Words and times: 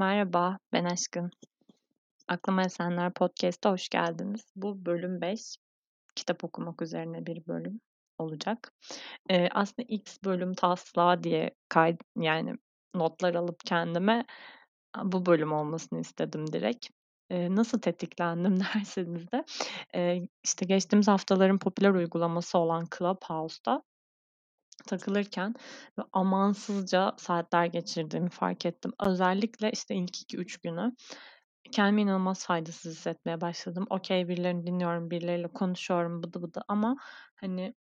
Merhaba, 0.00 0.58
ben 0.72 0.84
Aşkın. 0.84 1.30
Aklıma 2.28 2.62
Esenler 2.62 3.12
Podcast'a 3.14 3.70
hoş 3.70 3.88
geldiniz. 3.88 4.52
Bu 4.56 4.86
bölüm 4.86 5.20
5, 5.20 5.56
kitap 6.14 6.44
okumak 6.44 6.82
üzerine 6.82 7.26
bir 7.26 7.46
bölüm 7.46 7.80
olacak. 8.18 8.72
Eee, 9.30 9.48
aslında 9.52 9.86
X 9.88 10.18
bölüm 10.24 10.54
taslağı 10.54 11.22
diye 11.22 11.50
kay 11.68 11.96
yani 12.16 12.54
notlar 12.94 13.34
alıp 13.34 13.60
kendime 13.66 14.24
bu 15.04 15.26
bölüm 15.26 15.52
olmasını 15.52 16.00
istedim 16.00 16.52
direkt. 16.52 16.86
Eee, 17.30 17.56
nasıl 17.56 17.80
tetiklendim 17.80 18.58
derseniz 18.74 19.32
de, 19.32 19.44
eee, 19.94 20.28
işte 20.44 20.66
geçtiğimiz 20.66 21.08
haftaların 21.08 21.58
popüler 21.58 21.90
uygulaması 21.90 22.58
olan 22.58 22.86
Clubhouse'da 22.98 23.82
takılırken 24.84 25.54
ve 25.98 26.02
amansızca 26.12 27.12
saatler 27.18 27.66
geçirdiğimi 27.66 28.28
fark 28.30 28.66
ettim. 28.66 28.92
Özellikle 29.06 29.70
işte 29.70 29.94
ilk 29.94 30.22
2-3 30.22 30.58
günü 30.58 30.92
kendimi 31.72 32.02
inanılmaz 32.02 32.46
faydasız 32.46 32.92
hissetmeye 32.96 33.40
başladım. 33.40 33.86
Okay, 33.90 34.28
birilerini 34.28 34.66
dinliyorum, 34.66 35.10
birileriyle 35.10 35.48
konuşuyorum, 35.48 36.22
bıdı 36.22 36.42
bıdı 36.42 36.62
ama 36.68 36.96
hani 37.36 37.74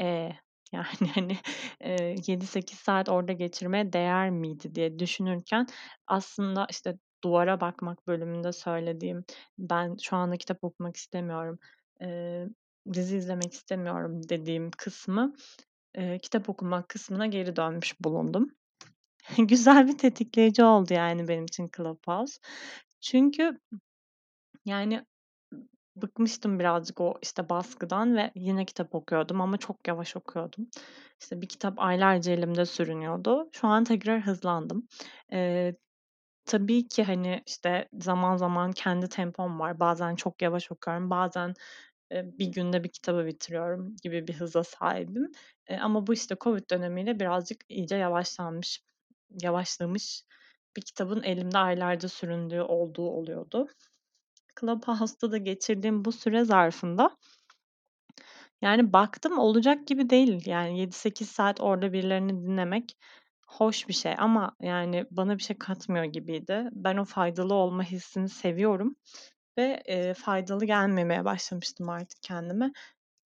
eee, 0.00 0.38
yani 0.72 0.86
hani 1.14 1.36
eee 1.84 2.16
7-8 2.26 2.78
saat 2.78 3.08
orada 3.08 3.32
geçirmeye 3.32 3.92
değer 3.92 4.30
miydi 4.30 4.74
diye 4.74 4.98
düşünürken 4.98 5.66
aslında 6.06 6.66
işte 6.70 6.98
duvara 7.24 7.60
bakmak 7.60 8.06
bölümünde 8.06 8.52
söylediğim 8.52 9.24
ben 9.58 9.96
şu 10.02 10.16
anda 10.16 10.36
kitap 10.36 10.64
okumak 10.64 10.96
istemiyorum, 10.96 11.58
eee, 12.00 12.48
dizi 12.92 13.16
izlemek 13.16 13.52
istemiyorum 13.52 14.20
dediğim 14.28 14.70
kısmı 14.78 15.34
Eee, 15.98 16.18
kitap 16.18 16.48
okumak 16.48 16.88
kısmına 16.88 17.26
geri 17.26 17.56
dönmüş 17.56 18.00
bulundum. 18.00 18.50
Güzel 19.38 19.88
bir 19.88 19.98
tetikleyici 19.98 20.64
oldu 20.64 20.94
yani 20.94 21.28
benim 21.28 21.44
için 21.44 21.70
Clubhouse. 21.76 22.38
Çünkü 23.00 23.60
yani 24.66 25.06
bıkmıştım 25.96 26.58
birazcık 26.60 27.00
o 27.00 27.14
işte 27.22 27.48
baskıdan 27.48 28.16
ve 28.16 28.32
yine 28.34 28.64
kitap 28.66 28.94
okuyordum 28.94 29.40
ama 29.40 29.56
çok 29.58 29.88
yavaş 29.88 30.16
okuyordum. 30.16 30.68
İşte 31.22 31.40
bir 31.42 31.48
kitap 31.48 31.74
aylarca 31.80 32.32
elimde 32.32 32.66
sürünüyordu. 32.66 33.48
Şu 33.52 33.68
an 33.68 33.84
tekrar 33.84 34.20
hızlandım. 34.20 34.88
Eee, 35.32 35.76
tabii 36.46 36.88
ki 36.88 37.04
hani 37.04 37.42
işte 37.46 37.88
zaman 38.00 38.36
zaman 38.36 38.72
kendi 38.72 39.08
tempom 39.08 39.60
var. 39.60 39.80
Bazen 39.80 40.16
çok 40.16 40.42
yavaş 40.42 40.72
okuyorum, 40.72 41.10
bazen 41.10 41.54
bir 42.10 42.46
günde 42.46 42.84
bir 42.84 42.88
kitabı 42.88 43.26
bitiriyorum 43.26 43.96
gibi 44.02 44.28
bir 44.28 44.34
hıza 44.34 44.64
sahibim. 44.64 45.32
ama 45.80 46.06
bu 46.06 46.12
işte 46.12 46.36
Covid 46.40 46.70
dönemiyle 46.70 47.20
birazcık 47.20 47.60
iyice 47.68 47.96
yavaşlanmış, 47.96 48.82
yavaşlamış 49.42 50.22
bir 50.76 50.82
kitabın 50.82 51.22
elimde 51.22 51.58
aylarca 51.58 52.08
süründüğü 52.08 52.60
olduğu 52.60 53.08
oluyordu. 53.08 53.68
Clubhouse'da 54.60 55.32
da 55.32 55.38
geçirdiğim 55.38 56.04
bu 56.04 56.12
süre 56.12 56.44
zarfında 56.44 57.16
yani 58.62 58.92
baktım 58.92 59.38
olacak 59.38 59.86
gibi 59.86 60.10
değil. 60.10 60.46
Yani 60.46 60.80
7-8 60.80 61.28
saat 61.28 61.60
orada 61.60 61.92
birilerini 61.92 62.42
dinlemek 62.42 62.96
hoş 63.46 63.88
bir 63.88 63.92
şey 63.94 64.14
ama 64.18 64.56
yani 64.60 65.04
bana 65.10 65.38
bir 65.38 65.42
şey 65.42 65.58
katmıyor 65.58 66.04
gibiydi. 66.04 66.68
Ben 66.72 66.96
o 66.96 67.04
faydalı 67.04 67.54
olma 67.54 67.82
hissini 67.82 68.28
seviyorum 68.28 68.96
ve, 69.58 69.82
eee, 69.88 70.14
faydalı 70.14 70.64
gelmemeye 70.64 71.24
başlamıştım 71.24 71.88
artık 71.88 72.22
kendime. 72.22 72.72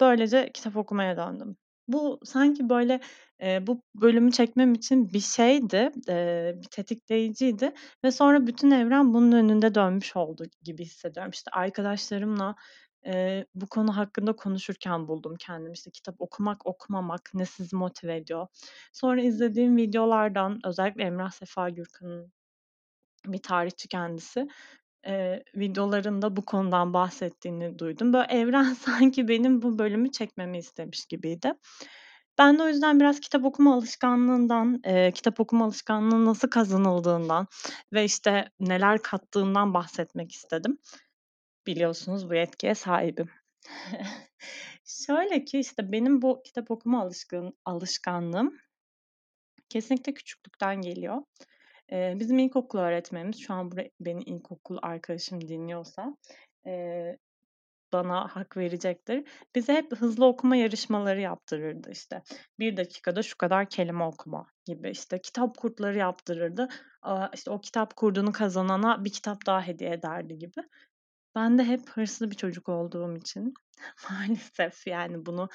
Böylece 0.01 0.51
kitap 0.55 0.77
okumaya 0.77 1.17
döndüm. 1.17 1.57
Bu 1.89 2.21
sanki 2.25 2.69
böyle, 2.69 3.01
eee, 3.43 3.65
bu 3.67 3.83
bölümü 3.95 4.33
çekmem 4.33 4.75
için 4.75 5.13
bir 5.13 5.21
şeydi, 5.21 5.93
eee, 6.09 6.55
bir 6.63 6.69
tetikleyiciydi 6.69 7.73
ve 8.05 8.11
sonra 8.13 8.47
bütün 8.47 8.71
evren 8.71 9.15
bunun 9.15 9.33
önünde 9.33 9.75
dönmüş 9.75 10.17
oldu 10.17 10.45
gibi 10.65 10.85
hissediyorum. 10.85 11.31
İşte, 11.35 11.51
arkadaşlarımla, 11.53 12.55
eee, 13.07 13.47
bu 13.55 13.67
konu 13.69 13.97
hakkında 13.97 14.37
konuşurken 14.37 15.09
buldum 15.09 15.37
kendimi. 15.41 15.73
İşte, 15.75 15.91
kitap 15.91 16.15
okumak, 16.21 16.67
okumamak 16.67 17.31
ne 17.35 17.47
sizi 17.47 17.77
motive 17.77 18.17
ediyor? 18.17 18.47
Sonra 18.93 19.23
izlediğim 19.23 19.77
videolardan 19.77 20.61
özellikle 20.67 21.05
Emrah 21.05 21.31
Sefa 21.31 21.69
Gürkan'ın 21.71 22.33
bir 23.27 23.43
tarihçi 23.43 23.89
kendisi 23.89 24.49
eee, 25.07 25.45
videolarında 25.57 26.37
bu 26.37 26.43
konudan 26.45 26.95
bahsettiğini 26.95 27.79
duydum. 27.79 28.13
Böyle 28.13 28.27
evren 28.33 28.75
sanki 28.85 29.29
benim 29.29 29.63
bu 29.63 29.79
bölümü 29.79 30.13
çekmemi 30.13 30.59
istemiş 30.59 31.07
gibiydi. 31.07 31.53
Ben 32.39 32.59
de 32.59 32.63
o 32.63 32.69
yüzden 32.69 33.01
biraz 33.01 33.21
kitap 33.21 33.45
okuma 33.45 33.75
alışkanlığından, 33.75 34.81
eee, 34.87 35.13
kitap 35.13 35.41
okuma 35.41 35.65
alışkanlığı 35.65 36.25
nasıl 36.25 36.49
kazanıldığından 36.49 37.47
ve 37.93 38.05
işte 38.05 38.51
neler 38.61 39.03
kattığından 39.03 39.75
bahsetmek 39.75 40.33
istedim. 40.33 40.79
Biliyorsunuz 41.67 42.31
bu 42.31 42.35
yetkiye 42.35 42.75
sahibim. 42.75 43.31
Şöyle 44.85 45.45
ki 45.45 45.59
işte 45.61 45.93
benim 45.93 46.23
bu 46.23 46.43
kitap 46.45 46.71
okuma 46.71 47.03
alışkın 47.03 47.55
alışkanlığım 47.65 48.55
kesinlikle 49.69 50.15
küçüklükten 50.15 50.81
geliyor. 50.81 51.23
Eee, 51.95 52.17
bizim 52.21 52.39
ilkokul 52.41 52.81
öğretmenimiz, 52.81 53.39
şu 53.41 53.55
an 53.55 53.73
bura 53.73 53.85
beni 54.01 54.23
ilkokul 54.25 54.79
arkadaşım 54.83 55.43
dinliyorsa, 55.49 56.17
bana 57.93 58.29
hak 58.29 58.57
verecektir. 58.57 59.29
Bize 59.55 59.73
hep 59.75 59.93
hızlı 59.97 60.27
okuma 60.27 60.57
yarışmaları 60.57 61.21
yaptırırdı 61.21 61.91
işte. 61.91 62.23
1 62.59 62.77
dakikada 62.77 63.23
şu 63.23 63.39
kadar 63.39 63.69
kelime 63.71 64.05
okuma 64.05 64.47
gibi. 64.65 64.91
İşte 64.91 65.21
kitap 65.21 65.59
kurtları 65.59 65.99
yaptırırdı. 65.99 66.69
İşte 67.35 67.51
o 67.51 67.61
kitap 67.61 67.97
kurduğunu 67.97 68.33
kazanana 68.33 69.05
bir 69.05 69.11
kitap 69.13 69.47
daha 69.47 69.63
hediye 69.67 69.91
ederdi 69.91 70.39
gibi. 70.39 70.63
Ben 71.37 71.59
de 71.59 71.65
hep 71.65 71.91
hırslı 71.91 72.31
bir 72.31 72.37
çocuk 72.37 72.69
olduğum 72.69 73.17
için 73.17 73.55
maalesef 74.11 74.87
yani 74.87 75.27
bunu 75.27 75.49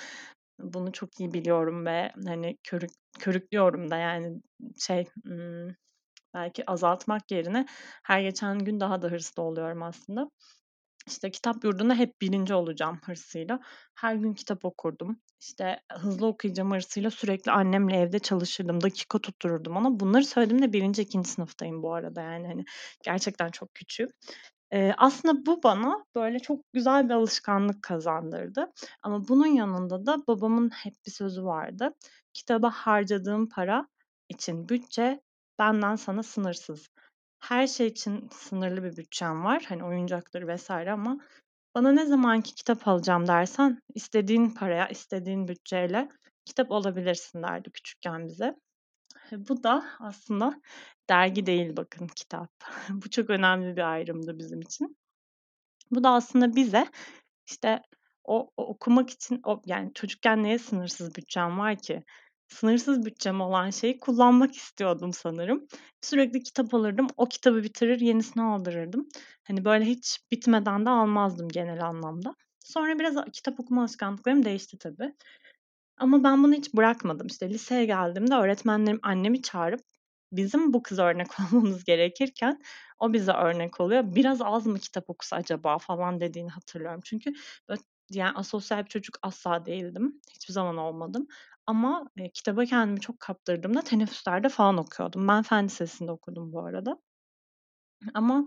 bunu 0.59 0.91
çok 0.91 1.19
iyi 1.19 1.33
biliyorum 1.33 1.85
ve 1.85 2.11
hani 2.27 2.57
körük 2.63 2.91
körüklüyorum 3.19 3.91
da 3.91 3.97
yani 3.97 4.41
şey, 4.79 5.07
ımm 5.27 5.75
Belki 6.33 6.71
azaltmak 6.71 7.31
yerine 7.31 7.65
her 8.03 8.21
geçen 8.21 8.59
gün 8.59 8.79
daha 8.79 9.01
da 9.01 9.07
hırslı 9.07 9.43
oluyorum 9.43 9.83
aslında. 9.83 10.29
İşte 11.07 11.31
kitap 11.31 11.63
yurdunda 11.63 11.95
hep 11.95 12.21
birinci 12.21 12.53
olacağım 12.53 12.99
hırsıyla. 13.05 13.59
Her 13.95 14.15
gün 14.15 14.33
kitap 14.33 14.65
okurdum. 14.65 15.21
İşte 15.41 15.79
hızlı 15.91 16.27
okuyacağım 16.27 16.71
hırsıyla 16.71 17.09
sürekli 17.11 17.51
annemle 17.51 17.97
evde 17.97 18.19
çalışırdım. 18.19 18.81
Dakika 18.81 19.19
tuttururdum 19.19 19.77
ona. 19.77 19.99
Bunları 19.99 20.25
söylediğimde 20.25 20.73
birinci, 20.73 21.01
ikinci 21.01 21.29
sınıftayım 21.29 21.83
bu 21.83 21.93
arada 21.93 22.21
yani 22.21 22.47
hani 22.47 22.65
gerçekten 23.03 23.49
çok 23.51 23.73
küçüğüm. 23.75 24.09
Eee, 24.73 24.93
aslında 24.97 25.45
bu 25.45 25.63
bana 25.63 26.05
böyle 26.15 26.39
çok 26.39 26.73
güzel 26.73 27.09
bir 27.09 27.13
alışkanlık 27.13 27.83
kazandırdı. 27.83 28.71
Ama 29.03 29.27
bunun 29.27 29.47
yanında 29.47 30.05
da 30.05 30.17
babamın 30.27 30.69
hep 30.69 30.93
bir 31.05 31.11
sözü 31.11 31.43
vardı. 31.43 31.93
Kitaba 32.33 32.69
harcadığım 32.71 33.49
para 33.49 33.87
için 34.29 34.69
bütçe 34.69 35.21
benden 35.59 35.95
sana 35.95 36.23
sınırsız. 36.23 36.89
Her 37.39 37.67
şey 37.67 37.87
için 37.87 38.29
sınırlı 38.31 38.83
bir 38.83 38.97
bütçem 38.97 39.43
var. 39.43 39.65
Hani 39.69 39.83
oyuncaktır 39.83 40.47
vesaire 40.47 40.91
ama 40.91 41.19
bana 41.75 41.91
ne 41.91 42.05
zamanki 42.05 42.55
kitap 42.55 42.87
alacağım 42.87 43.27
dersen 43.27 43.81
istediğin 43.95 44.49
paraya, 44.49 44.87
istediğin 44.87 45.47
bütçeyle 45.47 46.09
kitap 46.45 46.71
alabilirsin 46.71 47.43
derdi 47.43 47.71
küçükken 47.71 48.27
bize. 48.27 48.55
Bu 49.31 49.63
da 49.63 49.85
aslında 49.99 50.61
dergi 51.09 51.45
değil 51.45 51.77
bakın 51.77 52.07
kitap. 52.07 52.51
Bu 52.89 53.09
çok 53.09 53.29
önemli 53.29 53.75
bir 53.77 53.91
ayrımdı 53.91 54.37
bizim 54.37 54.61
için. 54.61 54.97
Bu 55.91 56.03
da 56.03 56.09
aslında 56.09 56.55
bize 56.55 56.87
işte 57.47 57.81
o, 58.23 58.51
o 58.57 58.67
okumak 58.67 59.09
için 59.09 59.41
o 59.45 59.61
yani 59.65 59.93
çocukken 59.93 60.43
neye 60.43 60.59
sınırsız 60.59 61.15
bütçem 61.15 61.59
var 61.59 61.77
ki? 61.77 62.03
Sınırsız 62.49 63.05
bütçem 63.05 63.41
olan 63.41 63.69
şeyi 63.69 63.99
kullanmak 63.99 64.55
istiyordum 64.55 65.13
sanırım. 65.13 65.67
Sürekli 66.01 66.43
kitap 66.43 66.73
alırdım. 66.73 67.07
O 67.17 67.25
kitabı 67.25 67.63
bitirir, 67.63 67.99
yenisini 67.99 68.43
aldırırdım. 68.43 69.09
Hani 69.43 69.65
böyle 69.65 69.85
hiç 69.85 70.19
bitmeden 70.31 70.85
de 70.85 70.89
almazdım 70.89 71.49
genel 71.49 71.85
anlamda. 71.85 72.35
Sonra 72.59 72.99
biraz 72.99 73.15
kitap 73.33 73.59
okuma 73.59 73.81
alışkanlıklarım 73.81 74.45
değişti 74.45 74.77
tabii. 74.77 75.13
Ama 75.97 76.23
ben 76.23 76.43
bunu 76.43 76.53
hiç 76.53 76.73
bırakmadım. 76.73 77.27
İşte 77.27 77.49
liseye 77.49 77.85
geldiğimde 77.85 78.35
öğretmenlerim 78.35 78.99
annemi 79.03 79.41
çağırıp 79.41 79.81
bizim 80.31 80.73
bu 80.73 80.83
kıza 80.83 81.03
örnek 81.05 81.27
olmamız 81.53 81.83
gerekirken 81.83 82.61
o 82.99 83.13
bize 83.13 83.31
örnek 83.31 83.79
oluyor. 83.81 84.03
"Biraz 84.15 84.41
az 84.41 84.65
mı 84.67 84.79
kitap 84.79 85.09
okusa 85.09 85.35
acaba?" 85.35 85.77
falan 85.77 86.19
dediğini 86.21 86.49
hatırlıyorum. 86.49 87.01
Çünkü 87.05 87.33
yani 88.11 88.31
asosyal 88.35 88.83
bir 88.85 88.89
çocuk 88.89 89.17
asla 89.21 89.65
değildim. 89.65 90.21
Hiçbir 90.31 90.53
zaman 90.53 90.77
olmadım. 90.77 91.27
Ama, 91.67 92.05
eee, 92.17 92.31
kitaba 92.33 92.65
kendimi 92.65 92.99
çok 93.01 93.19
kaptırdığımda 93.19 93.81
teneffüslerde 93.81 94.49
falan 94.49 94.77
okuyordum. 94.77 95.27
Ben 95.27 95.43
fen 95.43 95.65
lisesinde 95.65 96.11
okudum 96.11 96.53
bu 96.53 96.65
arada. 96.65 96.99
Ama 98.13 98.45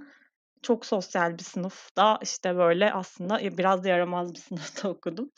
çok 0.63 0.87
sosyal 0.87 1.39
bir 1.39 1.43
sınıfta, 1.45 2.19
işte, 2.23 2.57
böyle, 2.57 2.93
aslında, 2.93 3.41
biraz 3.59 3.85
da 3.85 3.89
yaramaz 3.89 4.35
bir 4.35 4.39
sınıfta 4.41 4.89
okudum. 4.89 5.31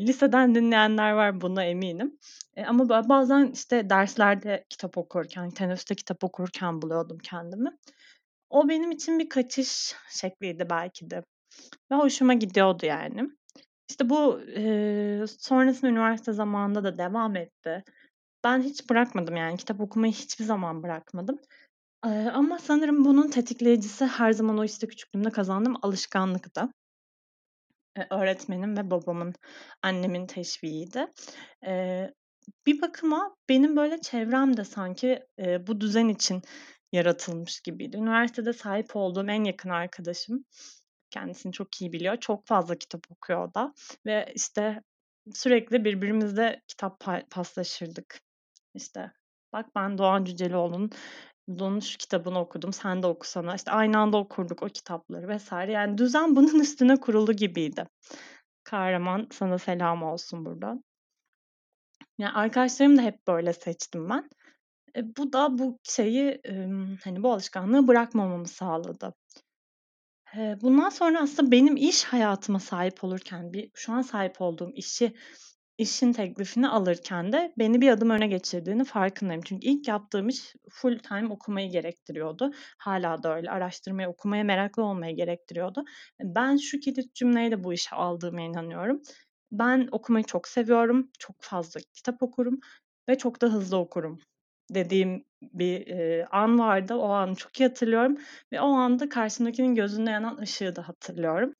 Liseden 0.00 0.54
dinleyenler 0.54 1.12
var, 1.12 1.40
buna 1.40 1.64
eminim. 1.64 2.18
Ama 2.66 2.88
bazen, 3.08 3.50
işte, 3.54 3.90
derslerde 3.90 4.64
kitap 4.70 4.98
okurken, 4.98 5.50
teneffüste 5.50 5.94
kitap 5.94 6.24
okurken 6.24 6.82
buluyordum 6.82 7.18
kendimi. 7.18 7.70
O 8.50 8.68
benim 8.68 8.90
için 8.92 9.18
bir 9.18 9.28
kaçış 9.28 9.94
şekliydi 10.10 10.66
belki 10.70 11.10
de 11.10 11.22
ve 11.92 11.96
hoşuma 11.96 12.34
gidiyordu 12.34 12.86
yani. 12.86 13.30
İşte 13.88 14.10
bu, 14.10 14.40
eee, 14.42 15.24
sonrasında 15.38 15.90
üniversite 15.90 16.32
zamanında 16.32 16.84
da 16.84 16.98
devam 16.98 17.36
etti. 17.36 17.84
Ben 18.44 18.62
hiç 18.62 18.90
bırakmadım 18.90 19.36
yani 19.36 19.56
kitap 19.56 19.80
okumayı 19.80 20.12
hiçbir 20.12 20.44
zaman 20.44 20.82
bırakmadım. 20.82 21.38
Eee, 22.06 22.30
ama 22.34 22.58
sanırım 22.58 23.04
bunun 23.04 23.30
tetikleyicisi 23.30 24.06
her 24.06 24.32
zaman 24.32 24.58
o, 24.58 24.64
işte, 24.64 24.88
küçüklüğümde 24.88 25.30
kazandığım 25.30 25.76
alışkanlıktı. 25.82 26.70
Eee, 27.98 28.06
öğretmenim 28.10 28.76
ve 28.76 28.90
babamın, 28.90 29.34
annemin 29.82 30.26
teşviğiydi. 30.26 31.06
Eee, 31.62 32.14
bir 32.66 32.82
bakıma 32.82 33.36
benim 33.48 33.76
böyle 33.76 34.00
çevrem 34.00 34.56
de 34.56 34.64
sanki, 34.64 35.20
eee, 35.38 35.64
bu 35.66 35.80
düzen 35.80 36.08
için 36.08 36.42
yaratılmış 36.92 37.60
gibiydi. 37.60 37.96
Üniversitede 37.96 38.52
sahip 38.52 38.96
olduğum 38.96 39.26
en 39.30 39.44
yakın 39.44 39.70
arkadaşım, 39.70 40.44
kendisini 41.10 41.52
çok 41.52 41.82
iyi 41.82 41.92
biliyor, 41.92 42.16
çok 42.16 42.46
fazla 42.46 42.74
kitap 42.78 43.12
okuyor 43.12 43.48
o 43.48 43.54
da 43.54 43.74
ve, 44.06 44.32
işte, 44.34 44.82
sürekli 45.34 45.84
birbirimizle 45.84 46.62
kitap 46.68 47.04
paslaşırdık. 47.30 48.20
İşte, 48.74 49.12
"Bak 49.52 49.66
ben 49.76 49.98
Doğan 49.98 50.24
Cüceloğlu'nun 50.24 50.90
bunun 51.48 51.80
şu 51.80 51.98
kitabını 51.98 52.38
okudum, 52.40 52.72
sen 52.72 53.02
de 53.02 53.06
okusana." 53.06 53.54
İşte, 53.54 53.70
aynı 53.70 53.98
anda 53.98 54.16
okurduk 54.18 54.62
o 54.62 54.66
kitapları 54.66 55.36
vs. 55.36 55.52
Yani 55.52 55.98
düzen 55.98 56.36
bunun 56.36 56.60
üstüne 56.60 56.96
kurulu 57.00 57.32
gibiydi. 57.32 57.84
Kahraman, 58.64 59.28
sana 59.32 59.58
selam 59.58 60.02
olsun 60.02 60.44
buradan. 60.44 60.84
Ya, 62.18 62.32
arkadaşlarımı 62.34 62.96
da 62.98 63.02
hep 63.02 63.26
böyle 63.26 63.52
seçtim 63.52 64.10
ben. 64.10 64.30
E, 64.96 65.16
bu 65.16 65.32
da 65.32 65.58
bu 65.58 65.78
şeyi, 65.82 66.30
emm, 66.44 66.96
hani, 67.04 67.22
bu 67.22 67.32
alışkanlığı 67.32 67.88
bırakmamamı 67.88 68.48
sağladı. 68.48 69.14
Bundan 70.36 70.88
sonra 70.88 71.20
aslında 71.20 71.50
benim 71.50 71.76
iş 71.76 72.04
hayatıma 72.04 72.60
sahip 72.60 73.04
olurken, 73.04 73.52
bir 73.52 73.70
şu 73.74 73.92
an 73.92 74.02
sahip 74.02 74.40
olduğum 74.40 74.70
işi 74.74 75.12
işin 75.78 76.12
teklifini 76.12 76.68
alırken 76.68 77.32
de 77.32 77.52
beni 77.58 77.80
bir 77.80 77.88
adım 77.90 78.10
öne 78.10 78.26
geçirdiğini 78.26 78.84
farkındayım. 78.84 79.42
Çünkü 79.42 79.66
ilk 79.66 79.88
yaptığım 79.88 80.28
iş 80.28 80.54
full 80.70 80.98
time 80.98 81.28
okumayı 81.32 81.70
gerektiriyordu. 81.70 82.52
Hâlâ 82.78 83.22
da 83.22 83.36
öyle. 83.36 83.50
Araştırmaya, 83.50 84.10
okumaya 84.10 84.44
meraklı 84.44 84.84
olmayı 84.84 85.16
gerektiriyordu. 85.16 85.84
Ben 86.20 86.56
şu 86.56 86.80
kilit 86.80 87.14
cümleyle 87.14 87.64
bu 87.64 87.72
işe 87.72 87.96
aldığıma 87.96 88.40
inanıyorum. 88.40 89.02
Ben 89.52 89.88
okumayı 89.92 90.24
çok 90.24 90.48
seviyorum, 90.48 91.10
çok 91.18 91.36
fazla 91.40 91.80
kitap 91.94 92.22
okurum 92.22 92.60
ve 93.08 93.18
çok 93.18 93.42
da 93.42 93.46
hızlı 93.46 93.76
okurum 93.76 94.20
dediğim 94.70 95.24
bir, 95.42 95.86
eee, 95.86 96.26
an 96.30 96.58
vardı. 96.58 96.94
O 96.94 97.08
anı 97.08 97.34
çok 97.36 97.60
iyi 97.60 97.64
hatırlıyorum 97.68 98.16
ve 98.52 98.60
o 98.60 98.66
anda 98.68 99.08
karşımdakinin 99.08 99.74
gözünde 99.74 100.10
yanan 100.10 100.36
ışığı 100.38 100.76
da 100.76 100.88
hatırlıyorum. 100.88 101.54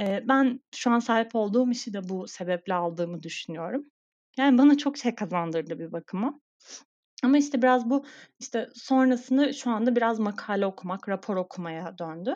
Eee, 0.00 0.24
ben 0.28 0.60
şu 0.76 0.90
an 0.90 0.98
sahip 0.98 1.34
olduğum 1.36 1.70
işi 1.70 1.92
de 1.94 2.08
bu 2.08 2.28
sebeple 2.28 2.74
aldığımı 2.74 3.22
düşünüyorum. 3.22 3.86
Yani 4.38 4.58
bana 4.58 4.78
çok 4.78 4.98
şey 4.98 5.14
kazandırdı 5.14 5.78
bir 5.78 5.92
bakıma. 5.92 6.40
Ama, 7.24 7.38
işte, 7.38 7.62
biraz 7.62 7.90
bu, 7.90 8.04
işte, 8.40 8.68
sonrasında 8.74 9.52
şu 9.52 9.70
anda 9.70 9.96
biraz 9.96 10.18
makale 10.20 10.66
okumak, 10.66 11.08
rapor 11.08 11.36
okumaya 11.36 11.98
döndü. 11.98 12.34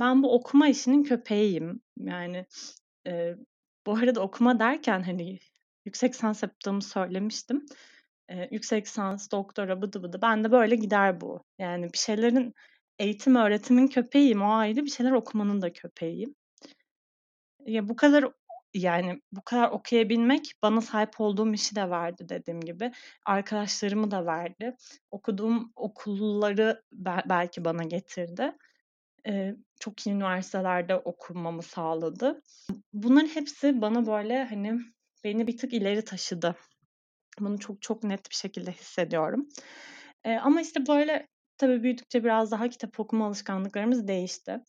Ben 0.00 0.22
bu 0.22 0.34
okuma 0.34 0.68
işinin 0.68 1.02
köpeğiyim. 1.04 1.82
Yani, 1.98 2.46
eee, 3.06 3.36
bu 3.86 3.94
arada 3.98 4.20
okuma 4.20 4.60
derken, 4.60 5.02
hani, 5.02 5.38
yüksek 5.86 6.14
lisans 6.14 6.42
yaptığımı 6.42 6.82
söylemiştim. 6.82 7.66
Eee, 8.30 8.48
yüksek 8.52 8.86
lisans, 8.86 9.30
doktora, 9.32 9.82
bıdı 9.82 10.02
bıdı 10.02 10.22
bende 10.22 10.52
böyle 10.52 10.76
gider 10.76 11.20
bu. 11.20 11.44
Yani 11.58 11.84
bir 11.92 11.98
şeylerin 11.98 12.54
eğitim 12.98 13.36
öğretimin 13.36 13.86
köpeğiyim, 13.88 14.42
o 14.42 14.52
ayrı. 14.54 14.84
Bir 14.84 14.90
şeyler 14.90 15.12
okumanın 15.12 15.62
da 15.62 15.72
köpeğiyim. 15.72 16.34
Ya, 17.66 17.88
bu 17.88 17.96
kadar 17.96 18.24
yani 18.74 19.22
bu 19.32 19.42
kadar 19.44 19.70
okuyabilmek 19.70 20.52
bana 20.62 20.80
sahip 20.80 21.20
olduğum 21.20 21.52
işi 21.54 21.76
de 21.76 21.90
verdi 21.90 22.28
dediğim 22.28 22.60
gibi. 22.60 22.92
Arkadaşlarımı 23.26 24.10
da 24.10 24.26
verdi. 24.26 24.76
Okuduğum 25.10 25.72
okulları 25.76 26.82
bel 26.92 27.22
belki 27.28 27.64
bana 27.64 27.84
getirdi. 27.84 28.52
Eee, 29.26 29.56
çok 29.80 30.06
iyi 30.06 30.10
üniversitelerde 30.16 30.96
okumamı 30.96 31.62
sağladı. 31.62 32.42
Bunların 32.92 33.28
hepsi 33.28 33.82
bana 33.82 34.06
böyle, 34.06 34.44
hani, 34.44 34.80
beni 35.24 35.46
bir 35.46 35.58
tık 35.58 35.74
ileri 35.74 36.04
taşıdı. 36.04 36.56
Bunu 37.40 37.58
çok 37.58 37.82
çok 37.82 38.04
net 38.04 38.30
bir 38.30 38.34
şekilde 38.36 38.72
hissediyorum. 38.72 39.48
Eee, 40.26 40.40
ama, 40.42 40.60
işte, 40.60 40.86
böyle, 40.88 41.28
tabii 41.58 41.82
büyüdükçe 41.82 42.24
biraz 42.24 42.50
daha 42.50 42.68
kitap 42.68 43.00
okuma 43.00 43.26
alışkanlıklarımız 43.26 44.08
değişti. 44.08 44.60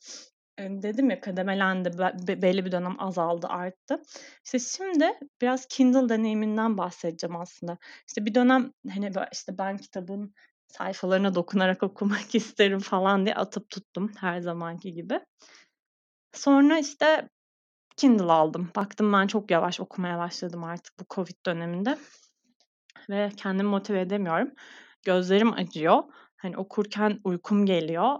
Eee, 0.60 0.84
dedim 0.84 1.10
ya 1.10 1.22
kademelendi, 1.22 1.98
be 1.98 2.14
be 2.28 2.42
belli 2.42 2.66
bir 2.66 2.72
dönem 2.72 2.96
azaldı, 3.00 3.48
arttı. 3.48 4.02
İşte, 4.46 4.60
şimdi 4.60 5.12
biraz 5.42 5.66
Kindle 5.68 6.10
deneyiminden 6.10 6.78
bahsedeceğim 6.78 7.36
aslında. 7.36 7.78
İşte, 8.08 8.26
bir 8.26 8.36
dönem, 8.36 8.72
hani, 8.94 9.12
işte, 9.34 9.58
ben 9.58 9.78
kitabın 9.78 10.34
sayfalarına 10.68 11.36
dokunarak 11.36 11.84
okumak 11.84 12.36
isterim 12.36 12.80
falan 12.80 13.26
diye 13.26 13.36
atıp 13.36 13.70
tuttum 13.70 14.12
her 14.20 14.40
zamanki 14.42 14.94
gibi. 14.94 15.20
Sonra, 16.34 16.80
işte, 16.80 17.30
Kindle 17.98 18.32
aldım. 18.34 18.72
Baktım 18.76 19.14
ben 19.14 19.28
çok 19.28 19.52
yavaş 19.52 19.80
okumaya 19.80 20.18
başladım 20.20 20.64
artık 20.64 21.00
bu 21.00 21.06
COVID 21.16 21.46
döneminde 21.46 21.98
ve 23.09 23.30
kendimi 23.38 23.69
motive 23.69 24.01
edemiyorum. 24.01 24.51
Gözlerim 25.03 25.53
acıyor. 25.53 26.03
Hani, 26.38 26.57
okurken 26.57 27.19
uykum 27.24 27.65
geliyor. 27.65 28.15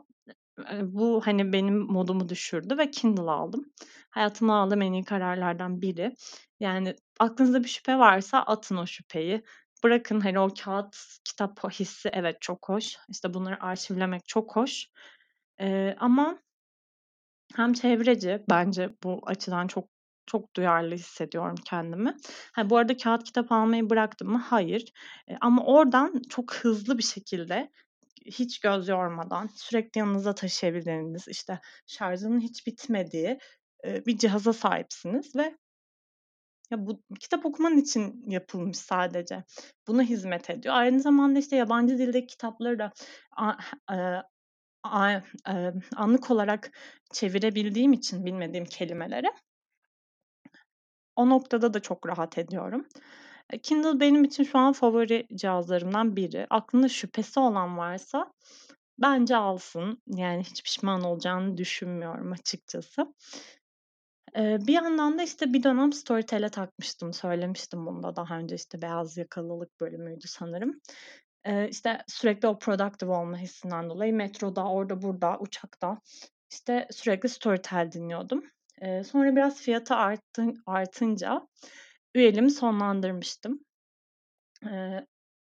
Bu, 0.82 1.22
hani, 1.26 1.54
benim 1.54 1.78
modumu 1.80 2.30
düşürdü 2.30 2.78
ve 2.78 2.92
Kindle 2.92 3.32
aldım. 3.32 3.66
Hayatımda 4.10 4.54
aldığım 4.54 4.82
en 4.82 4.94
iyi 4.94 5.04
kararlardan 5.04 5.82
biri. 5.82 6.16
Yani 6.60 6.96
aklınızda 7.20 7.64
bir 7.64 7.70
şüphe 7.70 7.98
varsa 8.00 8.40
atın 8.40 8.78
o 8.78 8.88
şüpheyi. 8.88 9.44
Bırakın, 9.84 10.20
hani, 10.20 10.40
o 10.40 10.50
kağıt 10.64 10.96
kitap 11.26 11.70
hissi 11.72 12.10
evet 12.14 12.38
çok 12.42 12.70
hoş. 12.70 12.98
İşte, 13.10 13.34
bunları 13.34 13.64
arşivlemek 13.64 14.22
çok 14.28 14.56
hoş. 14.56 14.88
Eee, 15.60 15.96
ama 16.00 16.40
hem 17.56 17.74
çevreci, 17.74 18.44
bence 18.50 18.90
bu 19.04 19.22
açıdan 19.26 19.68
çok 19.68 19.90
çok 20.32 20.56
duyarlı 20.56 20.96
hissediyorum 20.96 21.56
kendimi. 21.66 22.16
Ha, 22.54 22.70
bu 22.70 22.78
arada 22.78 22.98
kağıt 22.98 23.24
kitap 23.24 23.52
almayı 23.52 23.90
bıraktım 23.90 24.30
mı? 24.32 24.38
Hayır. 24.38 24.92
Eee, 25.30 25.38
ama 25.42 25.66
oradan 25.66 26.22
çok 26.30 26.56
hızlı 26.56 26.98
bir 26.98 27.04
şekilde, 27.04 27.72
hiç 28.26 28.60
göz 28.60 28.88
yormadan, 28.90 29.50
sürekli 29.56 30.00
yanınızda 30.00 30.36
taşıyabildiğiniz, 30.36 31.28
işte, 31.28 31.60
şarjının 31.88 32.40
hiç 32.40 32.68
bitmediği, 32.68 33.40
eee, 33.86 34.04
bir 34.08 34.18
cihaza 34.18 34.54
sahipsiniz 34.54 35.36
ve 35.36 35.58
ya, 36.72 36.86
bu 36.86 37.02
kitap 37.20 37.46
okuman 37.46 37.78
için 37.78 38.24
yapılmış 38.30 38.78
sadece. 38.78 39.44
Buna 39.88 40.04
hizmet 40.04 40.50
ediyor. 40.50 40.76
Aynı 40.76 41.02
zamanda, 41.02 41.40
işte, 41.40 41.56
yabancı 41.56 41.98
dildeki 41.98 42.28
kitapları 42.28 42.80
da 42.80 42.92
a 43.38 43.54
eee, 43.92 44.22
a 44.84 45.12
eee, 45.50 45.74
anlık 45.98 46.32
olarak 46.32 46.72
çevirebildiğim 47.14 47.94
için 47.94 48.26
bilmediğim 48.26 48.66
kelimeleri 48.66 49.28
o 51.16 51.30
noktada 51.30 51.74
da 51.74 51.80
çok 51.80 52.08
rahat 52.10 52.38
ediyorum. 52.38 52.86
Eee, 53.54 53.60
Kindle 53.60 54.00
benim 54.00 54.24
için 54.24 54.44
şu 54.44 54.60
an 54.60 54.74
favori 54.74 55.28
cihazlarımdan 55.36 56.16
biri. 56.16 56.48
Aklında 56.50 56.90
şüphesi 56.90 57.40
olan 57.40 57.78
varsa 57.78 58.34
bence 59.00 59.36
alsın. 59.38 60.02
Yani 60.08 60.44
hiç 60.44 60.64
pişman 60.64 61.04
olacağını 61.04 61.58
düşünmüyorum 61.58 62.32
açıkçası. 62.32 63.14
Eee, 64.36 64.58
bir 64.68 64.74
yandan 64.74 65.18
da, 65.18 65.24
işte, 65.24 65.54
bir 65.54 65.64
dönem 65.64 65.94
Storytel'e 65.94 66.50
takmıştım. 66.50 67.14
Söylemiştim 67.14 67.86
bunu 67.86 68.04
da 68.04 68.16
daha 68.16 68.38
önce. 68.38 68.56
İşte, 68.56 68.82
beyaz 68.82 69.18
yakalılık 69.18 69.82
bölümüydü 69.82 70.28
sanırım. 70.28 70.82
Eee, 71.48 71.68
işte, 71.72 71.98
sürekli 72.08 72.48
o 72.48 72.60
productive 72.60 73.12
olma 73.12 73.38
hissinden 73.38 73.90
dolayı 73.90 74.14
metroda, 74.14 74.68
orada 74.70 75.02
burada, 75.02 75.38
uçakta, 75.40 76.00
işte, 76.52 76.88
sürekli 76.92 77.30
Storytel 77.30 77.92
dinliyordum. 77.92 78.44
Sonra 78.82 79.36
biraz 79.36 79.62
fiyatı 79.62 79.96
arttı 79.96 80.46
artınca 80.66 81.48
üyeliğimi 82.16 82.52
sonlandırmıştım. 82.52 83.60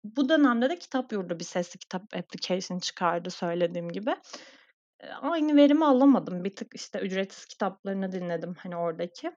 Bu 0.04 0.30
dönemde 0.30 0.70
de 0.70 0.80
Kitapyurdu 0.80 1.40
bir 1.40 1.44
sesli 1.46 1.80
kitap 1.80 2.04
application 2.16 2.80
çıkardı 2.80 3.30
söylediğim 3.30 3.90
gibi. 3.90 4.16
Aynı 5.22 5.56
verimi 5.56 5.86
alamadım. 5.86 6.44
Bir 6.44 6.56
tık, 6.56 6.76
işte, 6.76 7.00
ücretsiz 7.00 7.46
kitaplarını 7.46 8.12
dinledim, 8.12 8.56
hani, 8.60 8.76
oradaki. 8.78 9.32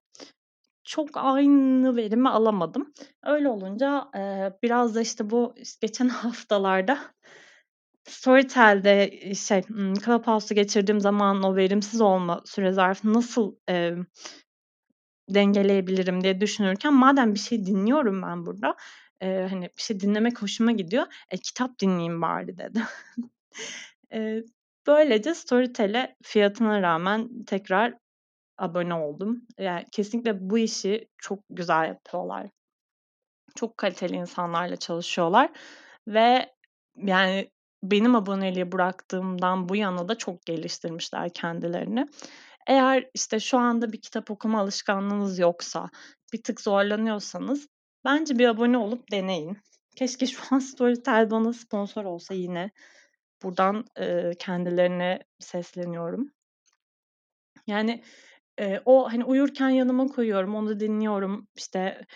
Çok 0.84 1.08
aynı 1.14 1.96
verimi 1.96 2.28
alamadım. 2.28 2.92
Öyle 3.24 3.48
olunca, 3.48 4.08
biraz 4.62 4.94
da, 4.94 5.00
işte, 5.00 5.30
bu 5.30 5.54
geçen 5.80 6.08
haftalarda 6.08 6.98
Storytel'de, 8.08 9.10
eee, 9.10 9.34
şey, 9.34 9.62
ımm, 9.70 9.94
Clubhouse'da 9.94 10.54
geçirdiğim 10.54 11.00
zamanın 11.00 11.42
o 11.42 11.56
verimsiz 11.56 12.00
olma 12.00 12.42
süre 12.44 12.72
zarfını 12.72 13.12
nasıl, 13.14 13.56
emm, 13.68 14.04
dengeleyebilirim 15.28 16.22
diye 16.24 16.40
düşünürken 16.40 16.94
madem 16.94 17.34
bir 17.34 17.38
şey 17.38 17.66
dinliyorum 17.66 18.22
ben 18.22 18.46
burada, 18.46 18.76
eee, 19.22 19.46
hani, 19.50 19.64
bir 19.76 19.82
şey 19.82 20.00
dinlemek 20.00 20.42
hoşuma 20.42 20.72
gidiyor, 20.72 21.06
e, 21.30 21.36
kitap 21.38 21.78
dinleyeyim 21.78 22.22
bari 22.22 22.58
dedim. 22.58 22.82
Eee, 24.12 24.44
Böylece 24.86 25.34
Storytel'e 25.34 26.16
fiyatına 26.22 26.82
rağmen 26.82 27.44
tekrar 27.46 27.94
abone 28.58 28.94
oldum. 28.94 29.42
Yani 29.58 29.84
kesinlikle 29.92 30.50
bu 30.50 30.58
işi 30.58 31.08
çok 31.18 31.40
güzel 31.50 31.88
yapıyorlar. 31.88 32.48
Çok 33.56 33.78
kaliteli 33.78 34.16
insanlarla 34.16 34.76
çalışıyorlar 34.76 35.50
ve 36.08 36.52
yani 36.96 37.50
benim 37.82 38.14
aboneliği 38.14 38.72
bıraktığımdan 38.72 39.68
bu 39.68 39.76
yana 39.76 40.08
da 40.08 40.18
çok 40.18 40.46
geliştirmişler 40.46 41.30
kendilerini. 41.30 42.06
Eğer 42.66 43.10
işte 43.14 43.40
şu 43.40 43.58
anda 43.58 43.92
bir 43.92 44.00
kitap 44.00 44.30
okuma 44.30 44.60
alışkanlığınız 44.60 45.38
yoksa, 45.38 45.90
bir 46.32 46.42
tık 46.42 46.60
zorlanıyorsanız 46.60 47.68
bence 48.04 48.38
bir 48.38 48.48
abone 48.48 48.78
olup 48.78 49.10
deneyin. 49.10 49.58
Keşke 49.96 50.26
şu 50.26 50.42
an 50.50 50.58
Storytel 50.58 51.30
bana 51.30 51.52
sponsor 51.52 52.04
olsa 52.04 52.34
yine. 52.34 52.70
Buradan 53.42 53.84
e, 53.96 54.30
kendilerine 54.38 55.20
sesleniyorum. 55.38 56.32
Yani 57.66 58.02
e, 58.60 58.80
o 58.84 59.12
hani 59.12 59.24
uyurken 59.24 59.68
yanıma 59.68 60.06
koyuyorum, 60.06 60.54
onu 60.54 60.80
dinliyorum. 60.80 61.48
İşte 61.56 62.06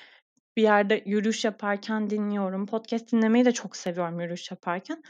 bir 0.56 0.62
yerde 0.62 1.02
yürüyüş 1.06 1.44
yaparken 1.44 2.10
dinliyorum. 2.10 2.66
Podcast 2.66 3.12
dinlemeyi 3.12 3.44
de 3.44 3.52
çok 3.52 3.76
seviyorum 3.76 4.20
yürüyüş 4.20 4.50
yaparken. 4.50 5.02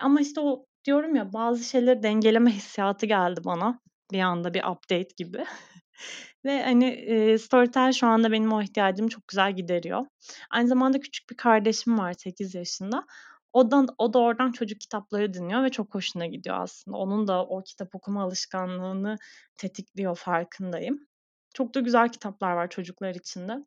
Ama 0.00 0.20
işte 0.20 0.40
o 0.40 0.66
diyorum 0.84 1.14
ya 1.14 1.32
bazı 1.32 1.64
şeyleri 1.64 2.02
dengeleme 2.02 2.50
hissiyatı 2.50 3.06
geldi 3.06 3.40
bana. 3.44 3.80
Bir 4.12 4.20
anda 4.20 4.54
bir 4.54 4.64
update 4.64 5.08
gibi. 5.16 5.44
Ve 6.44 6.62
hani 6.64 6.84
e, 6.84 7.38
Storytel 7.38 7.92
şu 7.92 8.06
anda 8.06 8.32
benim 8.32 8.52
o 8.52 8.62
ihtiyacımı 8.62 9.08
çok 9.08 9.28
güzel 9.28 9.56
gideriyor. 9.56 10.06
Aynı 10.50 10.68
zamanda 10.68 11.00
küçük 11.00 11.30
bir 11.30 11.36
kardeşim 11.36 11.98
var 11.98 12.12
8 12.12 12.54
yaşında. 12.54 13.06
O 13.52 13.70
da, 13.70 13.86
o 13.98 14.12
da 14.12 14.18
oradan 14.18 14.52
çocuk 14.52 14.80
kitapları 14.80 15.34
dinliyor 15.34 15.64
ve 15.64 15.70
çok 15.70 15.94
hoşuna 15.94 16.26
gidiyor 16.26 16.60
aslında. 16.60 16.96
Onun 16.96 17.28
da 17.28 17.46
o 17.46 17.62
kitap 17.62 17.94
okuma 17.94 18.22
alışkanlığını 18.22 19.18
tetikliyor 19.56 20.16
farkındayım. 20.16 21.06
Çok 21.54 21.74
da 21.74 21.80
güzel 21.80 22.08
kitaplar 22.08 22.52
var 22.52 22.70
çocuklar 22.70 23.14
için 23.14 23.48
de. 23.48 23.64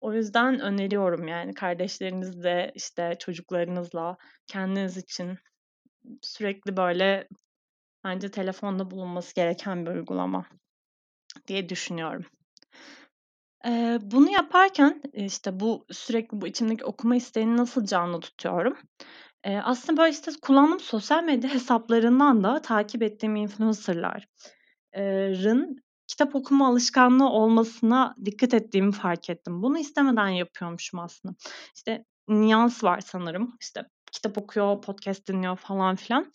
O 0.00 0.12
yüzden 0.12 0.60
öneriyorum 0.60 1.28
yani 1.28 1.54
kardeşlerinizle 1.54 2.72
işte 2.74 3.16
çocuklarınızla 3.18 4.16
kendiniz 4.46 4.96
için 4.96 5.38
sürekli 6.22 6.76
böyle 6.76 7.28
bence 8.04 8.30
telefonda 8.30 8.90
bulunması 8.90 9.34
gereken 9.34 9.86
bir 9.86 9.90
uygulama 9.90 10.46
diye 11.46 11.68
düşünüyorum. 11.68 12.24
Ee, 13.66 13.98
bunu 14.02 14.30
yaparken 14.30 15.02
işte 15.12 15.60
bu 15.60 15.86
sürekli 15.90 16.40
bu 16.40 16.46
içimdeki 16.46 16.84
okuma 16.84 17.16
isteğini 17.16 17.56
nasıl 17.56 17.86
canlı 17.86 18.20
tutuyorum? 18.20 18.78
Ee, 19.44 19.56
aslında 19.56 20.00
böyle 20.00 20.12
işte 20.12 20.30
kullandığım 20.42 20.80
sosyal 20.80 21.24
medya 21.24 21.50
hesaplarından 21.54 22.44
da 22.44 22.62
takip 22.62 23.02
ettiğim 23.02 23.36
influencer'ların 23.36 25.83
kitap 26.06 26.34
okuma 26.34 26.68
alışkanlığı 26.68 27.28
olmasına 27.28 28.14
dikkat 28.24 28.54
ettiğimi 28.54 28.92
fark 28.92 29.30
ettim. 29.30 29.62
Bunu 29.62 29.78
istemeden 29.78 30.28
yapıyormuşum 30.28 31.00
aslında. 31.00 31.34
İşte 31.76 32.04
Niyans 32.28 32.84
var 32.84 33.00
sanırım. 33.00 33.56
İşte 33.60 33.84
kitap 34.12 34.38
okuyor, 34.38 34.80
podcast 34.82 35.28
dinliyor 35.28 35.56
falan 35.56 35.96
filan. 35.96 36.32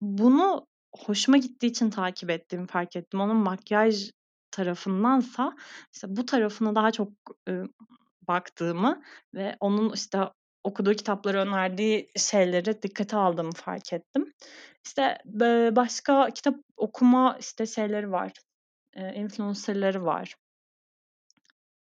Bunu 0.00 0.66
hoşuma 0.96 1.38
gittiği 1.38 1.66
için 1.66 1.90
takip 1.90 2.30
ettiğimi 2.30 2.66
fark 2.66 2.96
ettim. 2.96 3.20
Onun 3.20 3.36
makyaj 3.36 4.10
tarafındansa 4.50 5.56
işte 5.94 6.06
bu 6.16 6.26
tarafına 6.26 6.74
daha 6.74 6.90
çok 6.90 7.08
e, 7.48 7.62
baktığımı 8.28 9.02
ve 9.34 9.56
onun 9.60 9.92
işte 9.92 10.18
okuduğu 10.64 10.94
kitapları 10.94 11.38
önerdiği 11.38 12.10
şeyleri 12.16 12.82
dikkate 12.82 13.16
aldığımı 13.16 13.52
fark 13.52 13.92
ettim. 13.92 14.32
İşte 14.86 15.18
başka 15.76 16.30
kitap 16.30 16.54
okuma 16.76 17.36
işte 17.40 17.66
şeyleri 17.66 18.10
var. 18.12 18.32
E, 18.96 19.14
influencerları 19.14 20.04
var. 20.04 20.36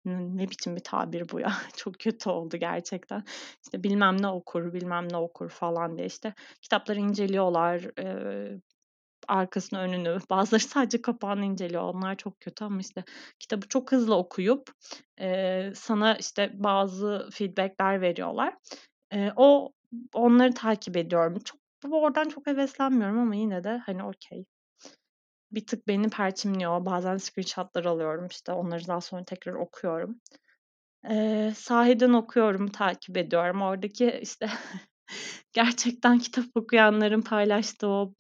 Ne 0.06 0.50
biçim 0.50 0.76
bir 0.76 0.84
tabir 0.84 1.30
bu 1.30 1.40
ya. 1.40 1.52
Çok 1.78 2.00
kötü 2.00 2.30
oldu 2.30 2.58
gerçekten. 2.58 3.24
İşte 3.64 3.84
bilmem 3.84 4.22
ne 4.22 4.28
okur, 4.28 4.74
bilmem 4.74 5.08
ne 5.12 5.18
okur 5.18 5.50
falan 5.50 5.98
diye 5.98 6.08
işte 6.08 6.34
kitapları 6.62 7.00
inceliyorlar. 7.00 7.82
Arkasını 9.28 9.80
önünü 9.80 10.18
bazıları 10.30 10.64
sadece 10.64 11.02
kapağını 11.02 11.46
inceliyor 11.46 11.82
onlar 11.84 12.16
çok 12.16 12.40
kötü 12.40 12.66
ama 12.66 12.80
işte 12.80 13.04
kitabı 13.40 13.68
çok 13.68 13.92
hızlı 13.92 14.16
okuyup 14.16 14.72
sana 15.76 16.16
işte 16.20 16.52
bazı 16.54 17.30
feedbackler 17.34 18.02
veriyorlar. 18.02 18.56
O 19.36 19.72
onları 20.14 20.54
takip 20.54 20.98
ediyorum. 20.98 21.40
Çok 21.46 21.60
oradan 21.94 22.30
çok 22.30 22.48
heveslenmiyorum 22.48 23.20
ama 23.20 23.36
yine 23.36 23.64
de 23.64 23.78
hani 23.86 24.04
okey. 24.04 24.46
Bir 25.52 25.68
tık 25.68 25.88
beni 25.88 26.10
perçimliyor. 26.10 26.86
Bazen 26.86 27.18
screenshotlar 27.18 27.86
alıyorum 27.86 28.28
işte 28.28 28.52
onları 28.52 28.88
daha 28.88 29.02
sonra 29.02 29.26
tekrar 29.26 29.54
okuyorum. 29.54 30.22
Ee, 31.10 31.52
sahiden 31.56 32.14
okuyorum, 32.14 32.68
takip 32.68 33.18
ediyorum. 33.18 33.62
Oradaki 33.62 34.20
işte 34.22 34.50
gerçekten 35.54 36.20
kitap 36.20 36.46
okuyanların 36.56 37.22
paylaştığı 37.22 37.88
o 37.88 38.14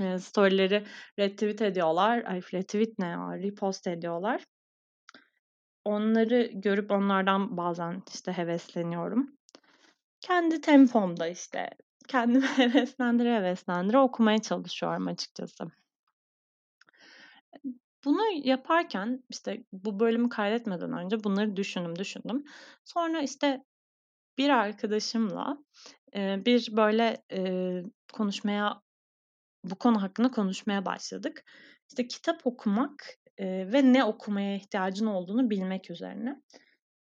e, 0.00 0.18
storyleri 0.18 0.86
retweet 1.18 1.62
ediyorlar. 1.62 2.24
Ay 2.26 2.40
retweet 2.54 2.98
ne 2.98 3.06
ya? 3.06 3.38
Repost 3.38 3.86
ediyorlar. 3.86 4.44
Onları 5.84 6.50
görüp 6.54 6.90
onlardan 6.90 7.56
bazen 7.56 8.02
işte 8.14 8.32
hevesleniyorum. 8.32 9.36
Kendi 10.20 10.60
tempomda 10.60 11.28
işte 11.28 11.70
kendimi 12.08 12.46
heveslendire 12.56 13.36
heveslendire 13.36 13.98
okumaya 13.98 14.38
çalışıyorum 14.38 15.06
açıkçası. 15.06 15.64
Bunu 18.04 18.22
yaparken 18.44 19.22
işte 19.28 19.64
bu 19.72 20.00
bölümü 20.00 20.28
kaydetmeden 20.28 20.92
önce 20.92 21.24
bunları 21.24 21.56
düşündüm 21.56 21.98
düşündüm. 21.98 22.44
Sonra 22.84 23.22
işte 23.22 23.64
bir 24.38 24.48
arkadaşımla 24.50 25.58
e, 26.14 26.44
bir 26.46 26.68
böyle 26.76 27.24
e, 27.32 27.40
konuşmaya 28.12 28.82
bu 29.64 29.74
konu 29.74 30.02
hakkında 30.02 30.30
konuşmaya 30.30 30.84
başladık. 30.84 31.44
İşte 31.88 32.08
kitap 32.08 32.46
okumak 32.46 33.18
e, 33.38 33.72
ve 33.72 33.92
ne 33.92 34.04
okumaya 34.04 34.56
ihtiyacın 34.56 35.06
olduğunu 35.06 35.50
bilmek 35.50 35.90
üzerine. 35.90 36.42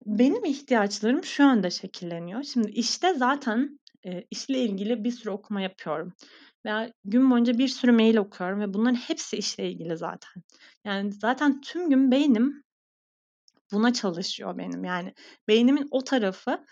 Benim 0.07 0.45
ihtiyaçlarım 0.45 1.25
şu 1.25 1.45
anda 1.45 1.71
şekilleniyor. 1.71 2.43
Şimdi 2.43 2.71
işte 2.71 3.15
zaten 3.15 3.79
e, 4.07 4.25
işle 4.31 4.59
ilgili 4.59 5.05
bir 5.05 5.11
sürü 5.11 5.31
okuma 5.31 5.61
yapıyorum. 5.61 6.13
Veya 6.67 6.93
gün 7.05 7.31
boyunca 7.31 7.59
bir 7.59 7.69
sürü 7.69 7.93
mail 7.93 8.17
okuyorum 8.17 8.61
ve 8.61 8.75
bunların 8.75 8.95
hepsi 8.95 9.37
işle 9.37 9.71
ilgili 9.71 9.97
zaten. 9.97 10.43
Yani 10.85 11.13
zaten 11.13 11.61
tüm 11.61 11.91
gün 11.91 12.11
beynim 12.11 12.65
buna 13.73 13.93
çalışıyor 13.93 14.59
benim. 14.59 14.85
Yani 14.85 15.15
beynimin 15.49 15.89
o 15.91 16.05
tarafı 16.05 16.65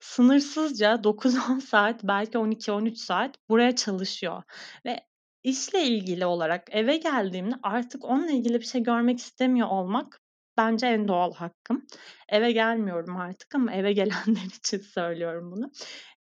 sınırsızca 0.00 0.94
9-10 1.04 1.60
saat 1.60 2.04
belki 2.04 2.38
12-13 2.38 2.96
saat 2.96 3.36
buraya 3.48 3.76
çalışıyor. 3.76 4.42
Ve 4.86 5.00
işle 5.44 5.84
ilgili 5.84 6.26
olarak 6.26 6.68
eve 6.70 6.96
geldiğimde 6.96 7.54
artık 7.62 8.04
onunla 8.04 8.30
ilgili 8.30 8.60
bir 8.60 8.66
şey 8.66 8.82
görmek 8.82 9.18
istemiyor 9.18 9.68
olmak 9.68 10.20
bence 10.56 10.86
en 10.86 11.08
doğal 11.08 11.34
hakkım. 11.34 11.86
Eve 12.28 12.52
gelmiyorum 12.52 13.16
artık 13.16 13.54
ama 13.54 13.72
eve 13.72 13.92
gelenler 13.92 14.44
için 14.58 14.78
söylüyorum 14.78 15.52
bunu. 15.52 15.70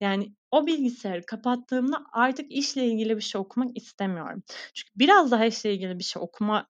Yani 0.01 0.35
o 0.51 0.67
bilgisayarı 0.67 1.27
kapattığımda 1.27 2.05
artık 2.13 2.53
işle 2.53 2.87
ilgili 2.87 3.17
bir 3.17 3.23
şey 3.23 3.41
okumak 3.41 3.77
istemiyorum. 3.77 4.43
Çünkü 4.75 4.91
biraz 4.97 5.31
daha 5.31 5.45
işle 5.45 5.75
ilgili 5.75 5.99
bir 5.99 6.05
şey 6.05 6.23
okuma 6.23 6.67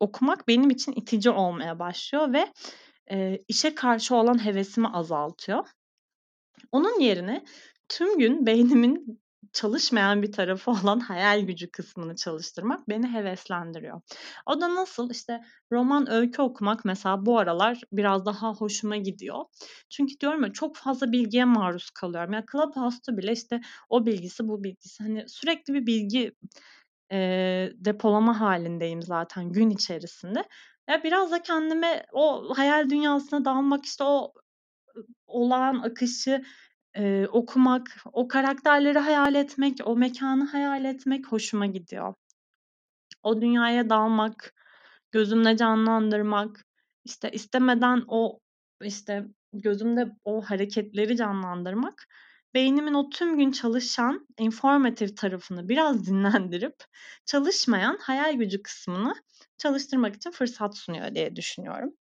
okumak 0.00 0.48
benim 0.48 0.70
için 0.70 0.92
itici 0.92 1.30
olmaya 1.30 1.78
başlıyor 1.78 2.32
ve 2.32 2.52
e, 3.10 3.38
işe 3.48 3.74
karşı 3.74 4.16
olan 4.16 4.44
hevesimi 4.44 4.88
azaltıyor. 4.88 5.68
Onun 6.72 7.00
yerine 7.00 7.44
tüm 7.88 8.18
gün 8.18 8.46
beynimin 8.46 9.21
çalışmayan 9.52 10.22
bir 10.22 10.32
tarafı 10.32 10.70
olan 10.82 11.00
hayal 11.00 11.40
gücü 11.40 11.70
kısmını 11.70 12.16
çalıştırmak 12.16 12.88
beni 12.88 13.06
heveslendiriyor. 13.06 14.00
O 14.46 14.60
da 14.60 14.74
nasıl? 14.74 15.10
İşte 15.10 15.40
roman 15.72 16.10
öykü 16.10 16.42
okumak 16.42 16.84
mesela 16.84 17.26
bu 17.26 17.38
aralar 17.38 17.80
biraz 17.92 18.26
daha 18.26 18.54
hoşuma 18.54 18.96
gidiyor. 18.96 19.44
Çünkü 19.90 20.20
diyorum 20.20 20.42
ya 20.42 20.52
çok 20.52 20.76
fazla 20.76 21.12
bilgiye 21.12 21.44
maruz 21.44 21.90
kalıyorum. 21.90 22.32
Ya 22.32 22.36
yani 22.36 22.46
Clubhouse'da 22.52 23.16
bile 23.16 23.32
işte 23.32 23.60
o 23.88 24.06
bilgisi 24.06 24.48
bu 24.48 24.64
bilgisi. 24.64 25.02
Hani 25.04 25.28
sürekli 25.28 25.74
bir 25.74 25.86
bilgi 25.86 26.32
e, 27.12 27.18
depolama 27.74 28.40
halindeyim 28.40 29.02
zaten 29.02 29.52
gün 29.52 29.70
içerisinde. 29.70 30.44
Ya 30.88 31.04
biraz 31.04 31.30
da 31.30 31.42
kendime 31.42 32.06
o 32.12 32.54
hayal 32.56 32.90
dünyasına 32.90 33.44
dalmak 33.44 33.84
işte 33.84 34.04
o 34.04 34.32
olağan 35.26 35.78
akışı 35.78 36.42
Eee, 36.96 37.26
okumak, 37.32 37.96
o 38.12 38.28
karakterleri 38.28 38.98
hayal 38.98 39.34
etmek, 39.34 39.78
o 39.84 39.96
mekânı 39.96 40.44
hayal 40.44 40.84
etmek 40.84 41.26
hoşuma 41.32 41.66
gidiyor. 41.66 42.14
O 43.22 43.40
dünyaya 43.40 43.90
dalmak, 43.90 44.54
gözümde 45.12 45.56
canlandırmak, 45.56 46.64
işte, 47.04 47.30
istemeden 47.30 48.04
o, 48.08 48.38
işte, 48.82 49.24
gözümde 49.52 50.06
o 50.24 50.42
hareketleri 50.42 51.16
canlandırmak 51.16 52.06
beynimin 52.54 52.94
o 52.94 53.08
tüm 53.10 53.38
gün 53.38 53.50
çalışan 53.52 54.26
informatif 54.38 55.16
tarafını 55.16 55.68
biraz 55.68 56.06
dinlendirip 56.06 56.74
çalışmayan 57.26 57.98
hayal 58.02 58.34
gücü 58.34 58.62
kısmını 58.62 59.14
çalıştırmak 59.58 60.16
için 60.16 60.30
fırsat 60.30 60.76
sunuyor 60.76 61.14
diye 61.14 61.36
düşünüyorum. 61.36 61.94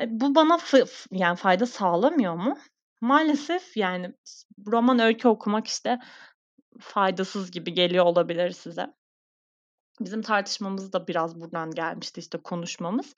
E, 0.00 0.04
bu 0.20 0.34
bana 0.34 0.58
fı 0.58 0.84
yani 1.10 1.36
fayda 1.36 1.66
sağlamıyor 1.66 2.34
mu? 2.34 2.58
Maalesef 3.02 3.76
yani 3.78 4.14
roman, 4.68 5.00
öykü 5.00 5.28
okumak, 5.28 5.68
işte, 5.68 6.00
faydasız 6.80 7.50
gibi 7.52 7.74
geliyor 7.74 8.06
olabilir 8.06 8.50
size. 8.52 8.94
Bizim 10.00 10.22
tartışmamız 10.22 10.92
da 10.92 11.08
biraz 11.08 11.40
buradan 11.40 11.70
gelmişti, 11.70 12.20
işte, 12.20 12.38
konuşmamız. 12.38 13.14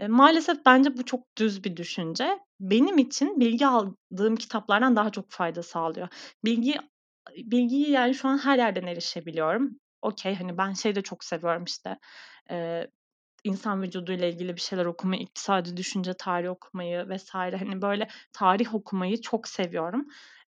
Eee, 0.00 0.08
maalesef 0.08 0.66
bence 0.66 0.96
bu 0.98 1.04
çok 1.04 1.36
düz 1.38 1.64
bir 1.64 1.76
düşünce. 1.76 2.38
Benim 2.60 2.98
için 2.98 3.40
bilgi 3.40 3.66
aldığım 3.66 4.36
kitaplardan 4.36 4.96
daha 4.96 5.10
çok 5.10 5.30
fayda 5.32 5.62
sağlıyor. 5.62 6.08
Bilgi 6.44 6.74
bilgiyi, 7.36 7.90
yani, 7.90 8.14
şu 8.14 8.28
an 8.28 8.38
her 8.38 8.58
yerden 8.58 8.86
erişebiliyorum. 8.86 9.70
Okay, 10.02 10.36
hani, 10.36 10.58
ben 10.58 10.72
şeyi 10.74 10.94
de 10.94 11.02
çok 11.02 11.24
seviyorum, 11.24 11.64
işte, 11.64 11.98
eee, 12.50 12.90
insan 13.44 13.82
vücuduyla 13.82 14.28
ilgili 14.28 14.56
bir 14.56 14.60
şeyler 14.60 14.86
okumayı, 14.86 15.22
iktisadi 15.22 15.76
düşünce 15.76 16.14
tarihi 16.14 16.50
okumayı 16.50 17.06
vs. 17.08 17.34
hani, 17.34 17.82
böyle 17.82 18.08
tarih 18.32 18.74
okumayı 18.74 19.20
çok 19.20 19.48
seviyorum. 19.48 20.06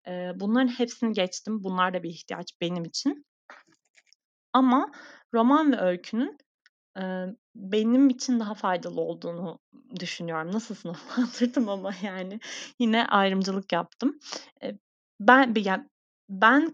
Eee, 0.07 0.33
bunların 0.37 0.69
hepsini 0.69 1.13
geçtim. 1.13 1.65
Bunlar 1.65 1.95
da 1.95 2.03
bir 2.03 2.11
ihtiyaç 2.11 2.53
benim 2.61 2.85
için. 2.85 3.25
Ama 4.53 4.91
roman 5.35 5.73
ve 5.73 5.81
öykünün, 5.81 6.39
eee, 6.99 7.27
benim 7.55 8.11
için 8.11 8.41
daha 8.41 8.55
faydalı 8.55 9.01
olduğunu 9.01 9.59
düşünüyorum. 10.01 10.53
Nasıl 10.53 10.75
sınıflandırdım 10.75 11.69
ama 11.71 11.93
yani 12.03 12.41
yine 12.79 13.07
ayrımcılık 13.07 13.73
yaptım. 13.73 14.19
Eee, 14.63 14.79
ben 15.21 15.55
yani 15.57 15.89
ben 16.29 16.73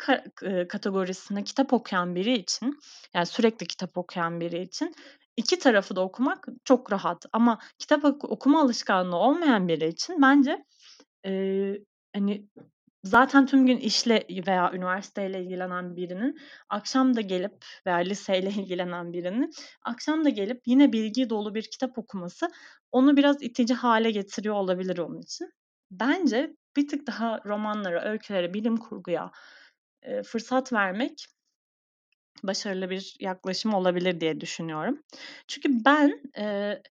kategorisinde 0.69 1.45
kitap 1.45 1.73
okuyan 1.73 2.15
biri 2.15 2.39
için, 2.39 2.81
yani 3.15 3.27
sürekli 3.27 3.67
kitap 3.67 3.99
okuyan 3.99 4.41
biri 4.41 4.63
için 4.63 4.95
2 5.39 5.59
tarafı 5.59 5.97
da 5.97 6.01
okumak 6.03 6.47
çok 6.65 6.93
rahat 6.93 7.27
ama 7.33 7.59
kitap 7.79 8.05
oku 8.05 8.29
okuma 8.29 8.63
alışkanlığı 8.63 9.17
olmayan 9.17 9.69
biri 9.69 9.89
için 9.89 10.23
bence, 10.23 10.65
eee, 11.25 11.81
hani, 12.17 12.47
zaten 13.05 13.47
tüm 13.47 13.67
gün 13.67 13.77
işle 13.79 14.27
veya 14.47 14.73
üniversiteyle 14.75 15.43
ilgilenen 15.45 15.97
birinin 15.97 16.39
akşam 16.69 17.17
da 17.17 17.21
gelip 17.21 17.65
veya 17.87 17.97
liseyle 17.97 18.49
ilgilenen 18.63 19.13
birinin 19.13 19.51
akşam 19.85 20.25
da 20.25 20.29
gelip 20.29 20.63
yine 20.67 20.93
bilgi 20.93 21.31
dolu 21.31 21.55
bir 21.55 21.63
kitap 21.63 21.99
okuması 21.99 22.49
onu 22.93 23.17
biraz 23.17 23.43
itici 23.43 23.75
hâle 23.75 24.11
getiriyor 24.11 24.55
olabilir 24.55 24.99
onun 24.99 25.21
için. 25.21 25.51
Bence 25.91 26.57
bir 26.77 26.89
tık 26.89 27.07
daha 27.07 27.41
romanlara, 27.47 28.05
öykülere, 28.11 28.55
bilim 28.55 28.77
kurguya, 28.77 29.31
eee, 30.07 30.23
fırsat 30.23 30.73
vermek 30.73 31.27
başarılı 32.45 32.91
bir 32.91 33.17
yaklaşım 33.21 33.75
olabilir 33.75 34.21
diye 34.21 34.41
düşünüyorum. 34.41 35.03
Çünkü 35.49 35.69
ben, 35.85 36.23
eee, 36.37 36.83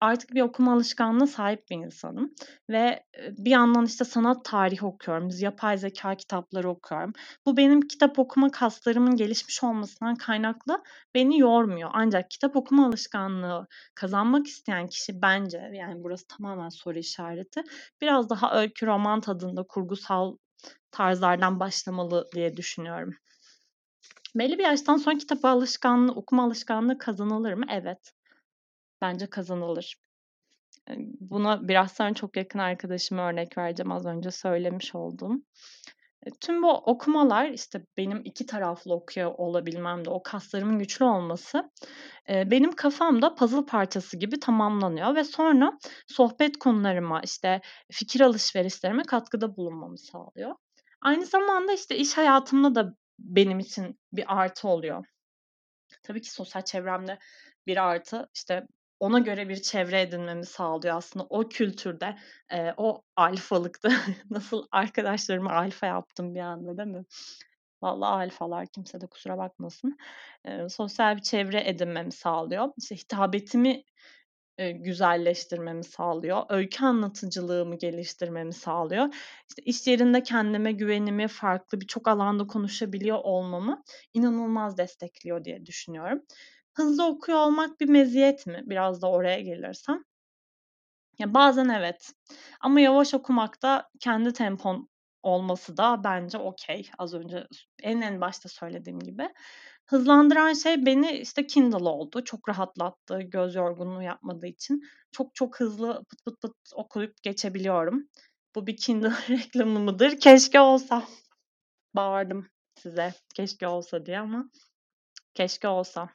artık 0.00 0.34
bir 0.34 0.42
okuma 0.42 0.74
alışkanlığına 0.74 1.26
sahip 1.26 1.70
bir 1.70 1.76
insanım 1.76 2.34
ve, 2.70 3.04
bir 3.38 3.50
yandan, 3.52 3.86
işte, 3.86 4.04
sanat 4.06 4.44
tarihi 4.44 4.86
okuyorum, 4.86 5.30
yapay 5.40 5.78
zekâ 5.78 6.14
kitapları 6.16 6.70
okuyorum. 6.70 7.12
Bu 7.46 7.56
benim 7.56 7.80
kitap 7.82 8.18
okuma 8.18 8.50
kaslarımın 8.50 9.16
gelişmiş 9.16 9.64
olmasından 9.64 10.14
kaynaklı 10.16 10.82
beni 11.16 11.40
yormuyor. 11.40 11.90
Ancak 11.94 12.30
kitap 12.30 12.56
okuma 12.56 12.86
alışkanlığı 12.86 13.66
kazanmak 13.94 14.46
isteyen 14.48 14.88
kişi 14.88 15.22
bence, 15.22 15.70
yani 15.74 16.04
burası 16.04 16.26
tamamen 16.28 16.68
soru 16.68 16.98
işareti, 16.98 17.62
biraz 18.02 18.30
daha 18.30 18.60
öykü, 18.62 18.86
roman 18.86 19.20
tadında 19.20 19.62
kurgusal 19.64 20.36
tarzlardan 20.92 21.60
başlamalı 21.60 22.26
diye 22.34 22.56
düşünüyorum. 22.56 23.14
Belli 24.34 24.58
bir 24.58 24.64
yaştan 24.64 24.96
sonra 24.96 25.18
kitap 25.18 25.44
alışkanlığı, 25.44 26.12
okuma 26.12 26.44
alışkanlığı 26.44 26.98
kazanılır 26.98 27.52
mı? 27.52 27.64
Evet. 27.70 28.12
Bence 29.02 29.26
kazanılır. 29.26 29.96
Buna 31.20 31.68
biraz 31.68 31.92
sonra 31.92 32.14
çok 32.14 32.36
yakın 32.36 32.58
arkadaşıma 32.58 33.28
örnek 33.30 33.58
vereceğim, 33.58 33.92
az 33.92 34.06
önce 34.06 34.30
söylemiş 34.30 34.94
olduğum. 34.94 35.34
Tüm 36.40 36.62
bu 36.62 36.72
okumalar, 36.72 37.50
işte, 37.50 37.86
benim 37.96 38.22
2 38.24 38.46
taraflı 38.46 38.94
okuyor 38.94 39.34
olabilmem 39.38 40.04
de, 40.04 40.10
o 40.10 40.22
kaslarımın 40.22 40.78
güçlü 40.78 41.04
olması, 41.04 41.70
benim 42.28 42.72
kafamda 42.72 43.34
puzzle 43.34 43.66
parçası 43.66 44.16
gibi 44.16 44.40
tamamlanıyor 44.40 45.14
ve 45.14 45.24
sonra 45.24 45.78
sohbet 46.06 46.58
konularıma, 46.58 47.20
işte, 47.24 47.60
fikir 47.92 48.20
alışverişlerime 48.20 49.02
katkıda 49.02 49.56
bulunmamı 49.56 49.98
sağlıyor. 49.98 50.54
Aynı 51.02 51.26
zamanda, 51.26 51.72
işte, 51.72 51.96
iş 51.96 52.16
hayatımda 52.16 52.74
da 52.74 52.94
benim 53.18 53.58
için 53.58 53.98
bir 54.12 54.24
artı 54.40 54.68
oluyor. 54.68 55.04
Tabii 56.02 56.22
ki 56.22 56.30
sosyal 56.32 56.62
çevremde 56.62 57.18
bir 57.66 57.76
artı, 57.76 58.28
işte, 58.34 58.66
ona 59.00 59.18
göre 59.18 59.48
bir 59.48 59.56
çevre 59.62 60.00
edinmemi 60.00 60.46
sağlıyor 60.46 60.96
aslında. 60.96 61.26
O 61.30 61.48
kültürde, 61.48 62.16
eee, 62.52 62.74
o 62.76 63.02
alfalıkta 63.16 63.88
nasıl 64.30 64.66
arkadaşlarımı 64.72 65.52
alfa 65.52 65.86
yaptım 65.86 66.34
bir 66.34 66.40
anda, 66.40 66.76
değil 66.78 66.88
mi? 66.88 67.04
Vallahi 67.82 68.10
alfalar, 68.26 68.66
kimse 68.66 69.00
de 69.00 69.06
kusura 69.06 69.38
bakmasın. 69.38 69.96
Eee, 70.46 70.68
sosyal 70.68 71.16
bir 71.16 71.22
çevre 71.22 71.68
edinmemi 71.68 72.12
sağlıyor. 72.12 72.68
İşte, 72.78 72.96
hitabetimi, 72.96 73.82
eee, 74.58 74.72
güzelleştirmemi 74.72 75.84
sağlıyor. 75.84 76.42
Öykü 76.48 76.84
anlatıcılığımı 76.84 77.76
geliştirmemi 77.78 78.52
sağlıyor. 78.52 79.06
İşte, 79.48 79.62
iş 79.62 79.86
yerinde 79.86 80.22
kendime 80.22 80.72
güvenimi, 80.72 81.28
farklı 81.28 81.80
birçok 81.80 82.08
alanda 82.08 82.46
konuşabiliyor 82.46 83.18
olmamı 83.22 83.82
inanılmaz 84.14 84.78
destekliyor 84.78 85.44
diye 85.44 85.66
düşünüyorum. 85.66 86.22
Hızlı 86.74 87.06
okuyor 87.06 87.38
olmak 87.38 87.80
bir 87.80 87.88
meziyet 87.88 88.46
mi? 88.46 88.62
Biraz 88.66 89.02
da 89.02 89.10
oraya 89.10 89.40
gelirsem. 89.40 90.04
Ya, 91.18 91.34
bazen 91.34 91.68
evet 91.68 92.12
ama 92.60 92.80
yavaş 92.80 93.14
okumak 93.14 93.62
da 93.62 93.90
kendi 94.00 94.32
tempon 94.32 94.88
olması 95.22 95.76
da 95.76 96.04
bence 96.04 96.38
okay. 96.38 96.82
Az 96.98 97.14
önce 97.14 97.46
en 97.82 98.00
en 98.00 98.20
başta 98.20 98.48
söylediğim 98.48 99.00
gibi. 99.00 99.28
Hızlandıran 99.86 100.52
şey 100.52 100.86
beni, 100.86 101.12
işte, 101.12 101.46
Kindle 101.46 101.88
oldu. 101.88 102.24
Çok 102.24 102.48
rahatlattı 102.48 103.20
göz 103.20 103.54
yorgunluğu 103.54 104.02
yapmadığı 104.02 104.46
için. 104.46 104.82
Çok 105.12 105.34
çok 105.34 105.60
hızlı 105.60 106.04
pıt 106.10 106.24
pıt 106.24 106.40
pıt 106.42 106.56
okuyup 106.74 107.22
geçebiliyorum. 107.22 108.08
Bu 108.54 108.66
bir 108.66 108.76
Kindle 108.76 109.08
reklamı 109.30 109.80
mıdır? 109.80 110.20
Keşke 110.20 110.60
olsa. 110.60 111.04
Bağırdım 111.94 112.48
size 112.78 113.14
keşke 113.34 113.68
olsa 113.68 114.06
diye 114.06 114.18
ama 114.18 114.50
keşke 115.34 115.68
olsa. 115.68 116.08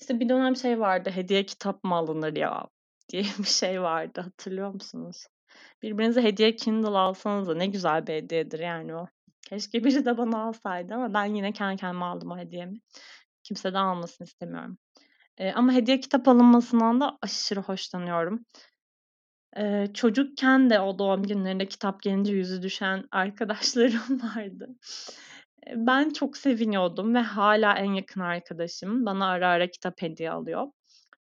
İşte, 0.00 0.20
bir 0.20 0.28
dönem 0.28 0.56
şey 0.56 0.80
vardı, 0.80 1.10
hediye 1.10 1.46
kitap 1.46 1.84
mı 1.84 1.94
alınır 1.94 2.36
ya 2.36 2.68
diye 3.08 3.22
bir 3.38 3.44
şey 3.44 3.82
vardı. 3.82 4.20
Hatırlıyor 4.20 4.74
musunuz? 4.74 5.26
Birbirinize 5.82 6.22
hediye 6.22 6.56
Kindle 6.56 6.88
alsanıza 6.88 7.54
ne 7.54 7.66
güzel 7.66 8.06
bir 8.06 8.14
hediyedir 8.14 8.58
yani 8.58 8.94
o. 8.94 9.06
Keşke 9.50 9.84
biri 9.84 10.04
de 10.04 10.18
bana 10.18 10.42
alsaydı 10.42 10.94
ama 10.94 11.14
ben 11.14 11.24
yine 11.24 11.52
kendi 11.52 11.76
kendime 11.80 12.04
aldım 12.04 12.30
o 12.30 12.38
hediyemi. 12.38 12.80
Kimse 13.42 13.72
de 13.72 13.78
almasını 13.78 14.26
istemiyorum. 14.26 14.78
Eee, 15.40 15.52
ama 15.56 15.72
hediye 15.72 16.00
kitap 16.00 16.28
alınmasından 16.28 17.00
da 17.00 17.18
aşırı 17.22 17.60
hoşlanıyorum. 17.60 18.44
Eee, 19.56 19.90
çocukken 19.94 20.70
de 20.70 20.80
o 20.80 20.98
doğum 20.98 21.22
günlerinde 21.22 21.66
kitap 21.68 22.02
gelince 22.02 22.32
yüzü 22.32 22.62
düşen 22.62 23.04
arkadaşlarım 23.12 24.22
vardı. 24.22 24.68
Eee, 25.66 25.74
ben 25.76 26.10
çok 26.10 26.36
seviniyordum 26.36 27.14
ve 27.14 27.18
hâlâ 27.18 27.74
en 27.78 27.92
yakın 27.94 28.20
arkadaşım. 28.20 29.06
Bana 29.06 29.26
ara 29.26 29.48
ara 29.48 29.66
kitap 29.70 30.02
hediye 30.02 30.30
alıyor. 30.30 30.66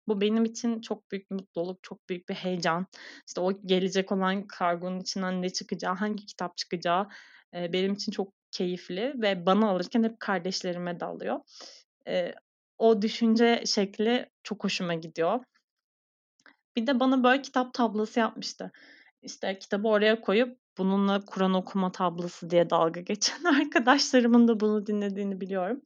Bu 0.08 0.22
benim 0.22 0.46
için 0.46 0.82
çok 0.82 1.12
büyük 1.12 1.32
bir 1.32 1.36
mutluluk, 1.36 1.84
çok 1.84 2.10
büyük 2.10 2.30
bir 2.30 2.34
heyecan. 2.36 2.88
İşte, 3.28 3.42
o 3.42 3.52
gelecek 3.65 4.12
olan 4.12 4.48
kargonun 4.48 5.00
içinden 5.00 5.42
ne 5.42 5.50
çıkacağı, 5.50 5.96
hangi 5.96 6.26
kitap 6.26 6.58
çıkacağı, 6.58 7.08
eee, 7.54 7.74
benim 7.74 7.94
için 7.94 8.12
çok 8.12 8.34
keyifli 8.52 9.14
ve 9.22 9.46
bana 9.46 9.70
alırken 9.70 10.04
hep 10.04 10.20
kardeşlerime 10.20 11.00
de 11.00 11.06
alıyor. 11.06 11.40
Eee, 12.08 12.36
o 12.78 13.02
düşünce 13.02 13.64
şekli 13.66 14.30
çok 14.44 14.64
hoşuma 14.64 14.94
gidiyor. 14.94 15.40
Bir 16.76 16.88
de 16.88 17.00
bana 17.00 17.24
böyle 17.24 17.42
kitap 17.42 17.74
tablası 17.74 18.20
yapmıştı. 18.20 18.72
İşte, 19.22 19.60
kitabı 19.60 19.88
oraya 19.88 20.22
koyup 20.22 20.58
bununla 20.78 21.26
Kur'an 21.26 21.54
okuma 21.54 21.92
tablası 21.92 22.50
diye 22.50 22.70
dalga 22.70 23.00
geçen 23.02 23.44
arkadaşlarımın 23.62 24.48
da 24.48 24.60
bunu 24.60 24.86
dinlediğini 24.86 25.42
biliyorum. 25.42 25.82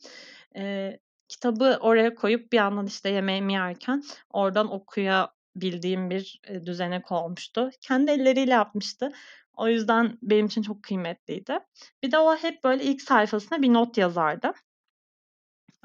Eee, 0.55 0.99
kitabı 1.29 1.77
oraya 1.81 2.15
koyup 2.15 2.51
bir 2.53 2.57
yandan, 2.57 2.85
işte, 2.87 3.09
yemeğimi 3.09 3.53
yerken 3.53 4.03
oradan 4.29 4.71
okuyabildiğim 4.71 6.09
bir, 6.09 6.41
eee, 6.49 6.65
düzenek 6.65 7.11
olmuştu. 7.11 7.69
Kendi 7.81 8.11
elleriyle 8.11 8.51
yapmıştı. 8.53 9.11
O 9.57 9.67
yüzden 9.67 10.17
benim 10.21 10.45
için 10.45 10.61
çok 10.61 10.83
kıymetliydi. 10.83 11.59
Bir 12.03 12.11
de 12.11 12.17
o 12.17 12.35
hep 12.35 12.63
böyle 12.63 12.83
ilk 12.83 13.01
sayfasına 13.01 13.61
bir 13.61 13.73
not 13.73 13.97
yazardı. 13.97 14.53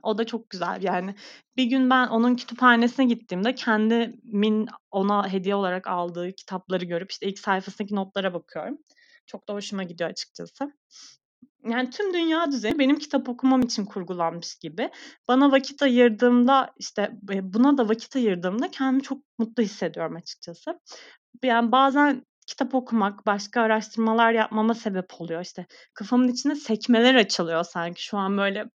O 0.02 0.18
da 0.18 0.26
çok 0.26 0.50
güzel. 0.50 0.82
Yani 0.82 1.14
bir 1.56 1.64
gün 1.64 1.90
ben 1.90 2.08
onun 2.08 2.34
kütüphanesine 2.34 3.06
gittiğimde 3.06 3.54
kendimin 3.54 4.68
ona 4.90 5.32
hediye 5.32 5.54
olarak 5.54 5.86
aldığı 5.86 6.32
kitapları 6.32 6.84
görüp, 6.84 7.10
işte, 7.10 7.26
ilk 7.26 7.38
sayfasındaki 7.38 7.94
notlara 7.94 8.34
bakıyorum. 8.34 8.78
Çok 9.26 9.48
da 9.48 9.54
hoşuma 9.54 9.82
gidiyor 9.82 10.10
açıkçası. 10.10 10.72
Yani 11.68 11.90
tüm 11.90 12.14
dünya 12.14 12.52
düzeni 12.52 12.78
benim 12.78 12.98
kitap 12.98 13.28
okumam 13.28 13.60
için 13.60 13.84
kurgulanmış 13.84 14.54
gibi. 14.54 14.90
Bana 15.28 15.52
vakit 15.52 15.82
ayırdığımda 15.82 16.72
işte 16.78 17.10
buna 17.42 17.78
da 17.78 17.88
vakit 17.88 18.16
ayırdığımda 18.16 18.70
kendimi 18.70 19.02
çok 19.02 19.18
mutlu 19.38 19.62
hissediyorum 19.62 20.16
açıkçası. 20.16 20.80
Yani 21.44 21.72
bazen 21.72 22.26
kitap 22.48 22.74
okumak, 22.74 23.26
başka 23.26 23.60
araştırmalar 23.62 24.32
yapmama 24.32 24.74
sebep 24.74 25.20
oluyor. 25.20 25.40
İşte 25.42 25.66
kafamın 25.94 26.28
içinde 26.28 26.54
sekmeler 26.54 27.14
açılıyor 27.14 27.64
sanki. 27.64 28.04
Şu 28.04 28.18
an 28.18 28.38
böyle 28.38 28.70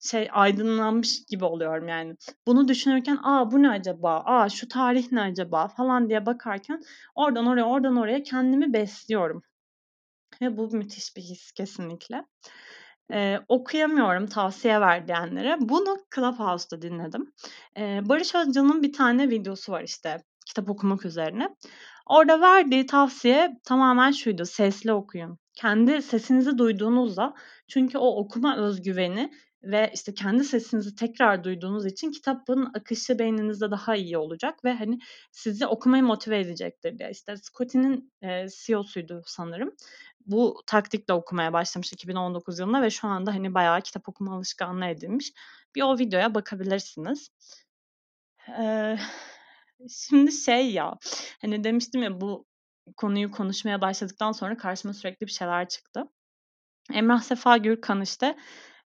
şey 0.00 0.28
aydınlanmış 0.32 1.24
gibi 1.24 1.44
oluyorum 1.44 1.88
yani. 1.88 2.16
Bunu 2.46 2.68
düşünürken 2.68 3.18
aa 3.22 3.50
bu 3.50 3.62
ne 3.62 3.70
acaba? 3.70 4.22
Aa 4.24 4.48
şu 4.48 4.68
tarih 4.68 5.12
ne 5.12 5.20
acaba? 5.20 5.68
falan 5.68 6.08
diye 6.08 6.26
bakarken 6.26 6.82
oradan 7.14 7.46
oraya 7.46 7.64
oradan 7.64 7.96
oraya 7.96 8.22
kendimi 8.22 8.72
besliyorum. 8.72 9.42
Ve 10.40 10.56
bu 10.56 10.68
müthiş 10.76 11.16
bir 11.16 11.22
his 11.22 11.52
kesinlikle. 11.52 12.24
Ee, 13.12 13.40
okuyamıyorum 13.48 14.26
tavsiye 14.26 14.80
ver 14.80 15.08
diyenlere. 15.08 15.56
Bunu 15.60 15.96
Clubhouse'da 16.14 16.82
dinledim. 16.82 17.32
Ee, 17.76 18.00
Barış 18.02 18.34
Özcan'ın 18.34 18.82
bir 18.82 18.92
tane 18.92 19.30
videosu 19.30 19.72
var 19.72 19.82
işte 19.82 20.22
kitap 20.46 20.70
okumak 20.70 21.04
üzerine. 21.04 21.56
Orada 22.08 22.40
verdiği 22.40 22.86
tavsiye 22.86 23.60
tamamen 23.64 24.10
şuydu. 24.10 24.44
Sesli 24.46 24.92
okuyun. 24.92 25.38
Kendi 25.54 26.02
sesinizi 26.02 26.58
duyduğunuzda 26.58 27.34
çünkü 27.68 27.98
o 27.98 28.06
okuma 28.16 28.56
özgüveni 28.56 29.32
ve 29.62 29.90
işte 29.94 30.14
kendi 30.14 30.44
sesinizi 30.44 30.94
tekrar 30.94 31.44
duyduğunuz 31.44 31.86
için 31.86 32.10
kitabın 32.10 32.70
akışı 32.74 33.18
beyninizde 33.18 33.70
daha 33.70 33.96
iyi 33.96 34.18
olacak 34.18 34.64
ve 34.64 34.72
hani 34.72 34.98
sizi 35.32 35.66
okumaya 35.66 36.02
motive 36.02 36.40
edecektir 36.40 36.98
diye. 36.98 37.10
İşte 37.10 37.36
Scotty'nin 37.36 38.12
e, 38.22 38.46
CEO'suydu 38.48 39.22
sanırım. 39.26 39.72
Bu 40.26 40.62
taktikle 40.66 41.14
okumaya 41.14 41.52
başlamış 41.52 41.92
2019 41.92 42.58
yılında 42.58 42.82
ve 42.82 42.90
şu 42.90 43.08
anda 43.08 43.34
hani 43.34 43.54
bayağı 43.54 43.80
kitap 43.80 44.08
okuma 44.08 44.36
alışkanlığı 44.36 44.86
edinmiş. 44.86 45.32
Bir 45.74 45.82
o 45.82 45.98
videoya 45.98 46.34
bakabilirsiniz. 46.34 47.30
Ee, 48.58 48.98
şimdi 49.88 50.32
şey 50.32 50.72
ya 50.72 50.94
hani 51.40 51.64
demiştim 51.64 52.02
ya 52.02 52.20
bu 52.20 52.46
konuyu 52.96 53.30
konuşmaya 53.30 53.80
başladıktan 53.80 54.32
sonra 54.32 54.56
karşıma 54.56 54.94
sürekli 54.94 55.26
bir 55.26 55.32
şeyler 55.32 55.68
çıktı. 55.68 56.04
Emrah 56.92 57.20
Sefa 57.20 57.56
Gürkan 57.56 58.00
işte 58.02 58.36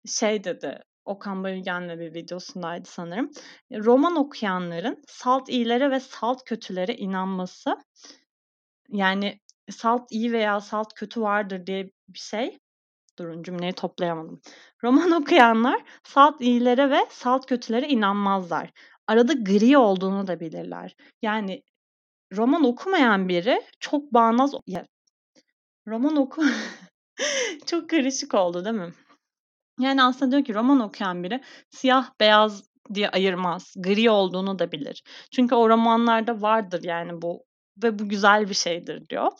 şey 0.07 0.45
dedi 0.45 0.83
Okan 1.05 1.45
Bayülgen'le 1.45 1.99
bir 2.01 2.15
videosundaydı 2.15 2.89
sanırım. 2.89 3.31
Roman 3.73 4.17
okuyanların 4.17 5.03
salt 5.09 5.49
iyilere 5.49 5.91
ve 5.91 6.01
salt 6.01 6.45
kötülere 6.45 6.95
inanması 6.95 7.77
yani 8.89 9.41
salt 9.71 10.13
iyi 10.13 10.33
veya 10.33 10.61
salt 10.61 10.95
kötü 10.95 11.21
vardır 11.21 11.67
diye 11.67 11.91
bir 12.09 12.19
şey. 12.19 12.59
Durun 13.19 13.43
cümleyi 13.43 13.73
toplayamadım. 13.73 14.41
Roman 14.85 15.11
okuyanlar 15.23 15.83
salt 16.05 16.41
iyilere 16.41 16.91
ve 16.91 17.07
salt 17.11 17.47
kötülere 17.47 17.89
inanmazlar. 17.89 18.71
Arada 19.11 19.33
gri 19.33 19.79
olduğunu 19.79 20.27
da 20.27 20.41
bilirler. 20.41 20.97
Yani 21.23 21.63
roman 22.37 22.65
okumayan 22.65 23.29
biri 23.29 23.63
çok 23.81 24.15
bağnaz 24.15 24.53
ya, 24.67 24.87
roman 25.89 26.17
oku 26.17 26.43
çok 27.67 27.91
karışık 27.91 28.35
oldu 28.35 28.65
değil 28.65 28.77
mi? 28.77 28.93
Yani 29.81 30.03
aslında 30.03 30.33
diyor 30.33 30.45
ki 30.45 30.55
roman 30.55 30.81
okuyan 30.81 31.25
biri 31.25 31.41
siyah 31.71 32.11
beyaz 32.21 32.65
diye 32.95 33.09
ayırmaz. 33.09 33.75
Gri 33.77 34.11
olduğunu 34.11 34.59
da 34.59 34.73
bilir. 34.73 35.03
Çünkü 35.33 35.55
o 35.55 35.69
romanlarda 35.69 36.43
vardır 36.43 36.83
yani 36.85 37.23
bu 37.23 37.45
ve 37.83 37.99
bu 37.99 38.09
güzel 38.09 38.49
bir 38.49 38.55
şeydir 38.55 39.09
diyor. 39.09 39.33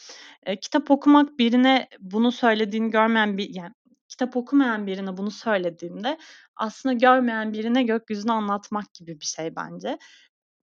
E, 0.47 0.61
kitap 0.61 0.91
okumak 0.91 1.39
birine 1.39 1.89
bunu 2.01 2.33
söylediğini 2.33 2.91
görmeyen 2.91 3.39
bir 3.39 3.55
yani 3.55 3.73
kitap 4.09 4.37
okumayan 4.37 4.87
birine 4.87 5.17
bunu 5.17 5.31
söylediğimde 5.31 6.19
aslında 6.61 6.93
görmeyen 6.93 7.53
birine 7.53 7.83
gökyüzünü 7.83 8.33
anlatmak 8.33 8.95
gibi 8.95 9.21
bir 9.21 9.25
şey 9.27 9.57
bence. 9.57 9.99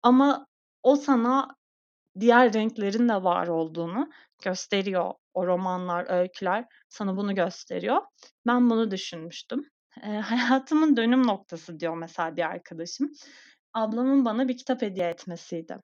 Ama 0.02 0.46
o 0.82 0.96
sana 0.96 1.56
diğer 2.20 2.54
renklerin 2.54 3.08
de 3.08 3.22
var 3.24 3.46
olduğunu 3.48 4.10
gösteriyor. 4.44 5.14
O 5.34 5.46
romanlar, 5.46 6.10
öyküler 6.10 6.64
sana 6.88 7.16
bunu 7.16 7.34
gösteriyor. 7.34 8.02
Ben 8.46 8.70
bunu 8.70 8.90
düşünmüştüm. 8.90 9.68
E, 10.02 10.08
hayatımın 10.20 10.96
dönüm 10.96 11.26
noktası 11.26 11.80
diyor 11.80 11.96
mesela 11.96 12.36
bir 12.36 12.42
arkadaşım. 12.42 13.12
Ablamın 13.74 14.24
bana 14.24 14.48
bir 14.48 14.56
kitap 14.56 14.82
hediye 14.82 15.08
etmesiydi. 15.08 15.78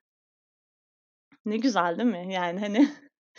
Ne 1.45 1.57
güzel 1.57 1.99
değil 1.99 2.09
mi? 2.09 2.35
Yani 2.35 2.61
hani 2.61 2.89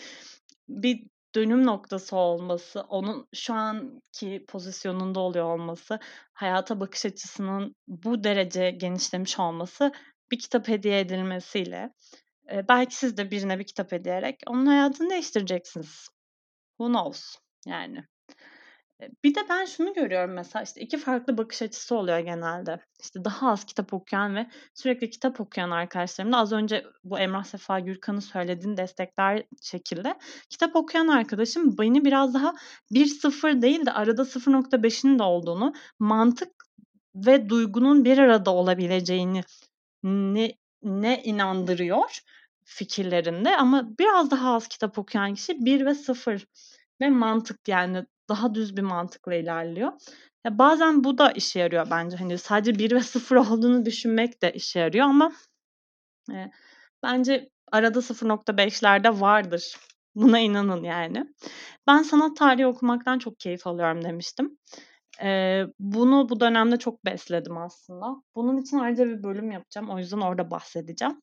bir 0.70 1.08
dönüm 1.36 1.66
noktası 1.66 2.16
olması, 2.16 2.82
onun 2.82 3.28
şu 3.34 3.54
anki 3.54 4.46
pozisyonunda 4.48 5.20
oluyor 5.20 5.46
olması, 5.46 6.00
hayata 6.34 6.80
bakış 6.80 7.06
açısının 7.06 7.76
bu 7.88 8.24
derece 8.24 8.72
genişlemiş 8.72 9.40
olması 9.40 9.92
bir 10.32 10.40
kitap 10.40 10.68
hediye 10.68 11.00
edilmesiyle 11.00 11.94
e, 12.52 12.68
belki 12.68 12.96
siz 12.96 13.18
de 13.18 13.32
birine 13.32 13.60
bir 13.60 13.64
kitap 13.64 13.92
hediyerek 13.92 14.40
onun 14.48 14.66
hayatını 14.66 15.10
değiştireceksiniz. 15.10 16.08
Who 16.78 16.88
knows 16.88 17.36
yani. 17.66 18.11
Bir 19.24 19.36
de 19.36 19.40
ben 19.50 19.66
şunu 19.66 19.94
görüyorum 19.94 20.34
mesela 20.34 20.64
işte 20.64 20.82
iki 20.82 20.98
farklı 20.98 21.38
bakış 21.38 21.62
açısı 21.62 21.96
oluyor 21.96 22.20
genelde. 22.20 22.80
İşte 23.02 23.26
daha 23.26 23.52
az 23.52 23.66
kitap 23.66 23.94
okuyan 23.94 24.36
ve 24.36 24.48
sürekli 24.74 25.10
kitap 25.10 25.42
okuyan 25.42 25.72
arkadaşlarım 25.72 26.32
da 26.32 26.38
az 26.38 26.52
önce 26.52 26.86
bu 27.04 27.20
Emrah 27.20 27.44
Sefa 27.44 27.80
Gürkan'ın 27.80 28.20
söylediğini 28.20 28.78
destekler 28.78 29.44
şekilde 29.62 30.16
kitap 30.50 30.76
okuyan 30.76 31.08
arkadaşım 31.08 31.78
beni 31.78 32.06
biraz 32.06 32.34
daha 32.34 32.54
1-0 32.92 33.62
değil 33.62 33.86
de 33.86 33.92
arada 33.92 34.22
0.5'in 34.22 35.20
de 35.20 35.24
olduğunu, 35.24 35.74
mantık 36.00 36.52
ve 37.16 37.50
duygunun 37.50 38.06
bir 38.06 38.18
arada 38.18 38.52
olabileceğini 38.52 39.44
ne, 40.04 40.52
ne 40.84 41.24
inandırıyor 41.24 42.22
fikirlerinde 42.64 43.58
ama 43.58 43.98
biraz 44.00 44.32
daha 44.32 44.56
az 44.56 44.68
kitap 44.68 44.98
okuyan 44.98 45.34
kişi 45.34 45.66
1 45.66 45.86
ve 45.86 45.96
0 45.96 46.48
ve 47.02 47.10
mantık 47.10 47.68
yani 47.68 48.06
daha 48.32 48.56
düz 48.56 48.78
bir 48.78 48.82
mantıkla 48.82 49.36
ilerliyor. 49.36 49.92
Ya 50.46 50.58
bazen 50.58 51.04
bu 51.04 51.18
da 51.18 51.32
işe 51.32 51.60
yarıyor 51.60 51.88
bence. 51.92 52.18
Hani 52.18 52.38
sadece 52.38 52.80
1 52.80 52.92
ve 52.92 53.00
0 53.02 53.36
olduğunu 53.36 53.86
düşünmek 53.86 54.42
de 54.42 54.54
işe 54.54 54.80
yarıyor 54.80 55.06
ama 55.06 55.32
e, 56.32 56.52
bence 57.04 57.50
arada 57.72 58.02
0.5'lerde 58.02 59.20
vardır. 59.22 59.78
Buna 60.16 60.40
inanın 60.40 60.84
yani. 60.84 61.26
Ben 61.88 62.04
sanat 62.04 62.38
tarihi 62.38 62.68
okumaktan 62.68 63.20
çok 63.20 63.40
keyif 63.40 63.68
alıyorum 63.68 64.04
demiştim. 64.04 64.58
Ee, 65.24 65.64
bunu 65.80 66.30
bu 66.30 66.40
dönemde 66.40 66.78
çok 66.78 67.06
besledim 67.06 67.58
aslında. 67.58 68.16
Bunun 68.36 68.58
için 68.58 68.78
ayrıca 68.78 69.06
bir 69.06 69.24
bölüm 69.24 69.52
yapacağım. 69.52 69.90
O 69.90 69.98
yüzden 70.00 70.18
orada 70.22 70.52
bahsedeceğim. 70.52 71.22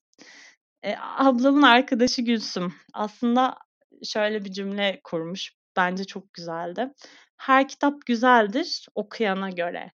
Ee, 0.84 0.94
ablamın 1.18 1.62
arkadaşı 1.62 2.22
Gülsüm. 2.22 2.74
Aslında 2.94 3.58
şöyle 4.04 4.44
bir 4.44 4.52
cümle 4.52 5.00
kurmuş 5.04 5.57
bence 5.78 6.04
çok 6.04 6.34
güzeldi. 6.34 6.92
Her 7.36 7.68
kitap 7.68 8.06
güzeldir 8.06 8.86
okuyana 8.94 9.50
göre. 9.50 9.92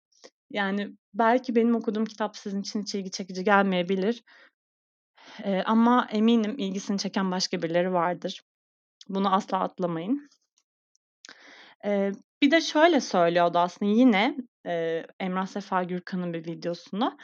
Yani 0.51 0.97
belki 1.15 1.57
benim 1.57 1.75
okuduğum 1.75 2.05
kitap 2.05 2.37
sizin 2.37 2.61
için 2.61 2.83
hiç 2.83 2.95
ilgi 2.95 3.11
çekici 3.11 3.45
gelmeyebilir. 3.45 4.23
Ee, 5.45 5.63
ama 5.67 6.09
eminim 6.11 6.55
ilgisini 6.59 6.99
çeken 6.99 7.31
başka 7.31 7.63
birileri 7.63 7.93
vardır. 7.93 8.43
Bunu 9.09 9.35
asla 9.35 9.61
atlamayın. 9.61 10.29
Ee, 11.85 12.13
bir 12.43 12.51
de 12.51 12.61
şöyle 12.61 13.01
söylüyordu 13.01 13.59
aslında 13.59 13.93
yine 13.93 14.37
e, 14.67 15.05
Emrah 15.21 15.47
Sefa 15.47 15.83
Gürkan'ın 15.83 16.33
bir 16.33 16.47
videosunda. 16.47 17.17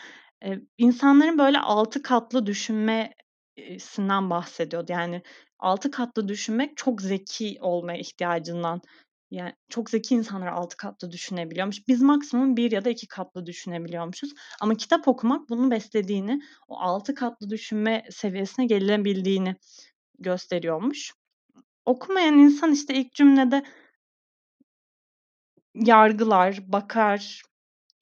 E, 0.45 0.61
insanların 0.79 1.39
böyle 1.39 1.59
altı 1.59 2.03
katlı 2.03 2.47
düşünmesinden 2.47 4.31
bahsediyordu. 4.31 4.93
Yani 4.93 5.23
altı 5.61 5.91
katlı 5.91 6.29
düşünmek 6.29 6.77
çok 6.77 7.03
zeki 7.03 7.59
olmaya 7.61 7.99
ihtiyacından 7.99 8.83
yani 9.31 9.53
çok 9.69 9.91
zeki 9.91 10.15
insanlar 10.15 10.47
altı 10.47 10.77
katlı 10.77 11.13
düşünebiliyormuş. 11.13 11.89
Biz 11.89 12.03
maksimum 12.03 12.57
bir 12.57 12.71
ya 12.73 12.85
da 12.85 12.91
iki 12.91 13.09
katlı 13.09 13.47
düşünebiliyormuşuz. 13.47 14.31
Ama 14.61 14.75
kitap 14.77 15.09
okumak 15.09 15.49
bunu 15.49 15.71
beslediğini, 15.71 16.43
o 16.69 16.79
altı 16.81 17.15
katlı 17.15 17.51
düşünme 17.51 18.05
seviyesine 18.11 18.67
gelebildiğini 18.67 19.57
gösteriyormuş. 20.19 21.13
Okumayan 21.85 22.39
insan 22.39 22.73
işte 22.73 22.95
ilk 22.95 23.15
cümlede 23.15 23.63
yargılar, 25.75 26.59
bakar, 26.73 27.43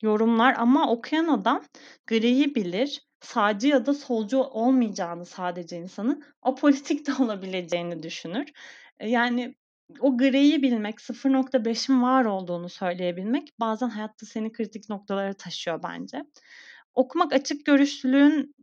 yorumlar 0.01 0.55
ama 0.57 0.91
okuyan 0.91 1.27
adam 1.27 1.63
griyi 2.07 2.55
bilir, 2.55 3.01
sağcı 3.21 3.67
ya 3.67 3.85
da 3.85 3.93
solcu 3.93 4.37
olmayacağını 4.37 5.25
sadece 5.25 5.77
insanın 5.77 6.23
apolitik 6.41 7.07
de 7.07 7.23
olabileceğini 7.23 8.03
düşünür. 8.03 8.51
E, 8.99 9.09
yani 9.09 9.55
o 9.99 10.17
griyi 10.17 10.61
bilmek, 10.61 10.99
0.5'in 10.99 12.01
var 12.01 12.25
olduğunu 12.25 12.69
söyleyebilmek 12.69 13.53
bazen 13.59 13.89
hayatta 13.89 14.25
seni 14.25 14.51
kritik 14.51 14.89
noktalara 14.89 15.33
taşıyor 15.33 15.83
bence. 15.83 16.23
Okumak 16.95 17.33
açık 17.33 17.65
görüşlülüğün 17.65 18.55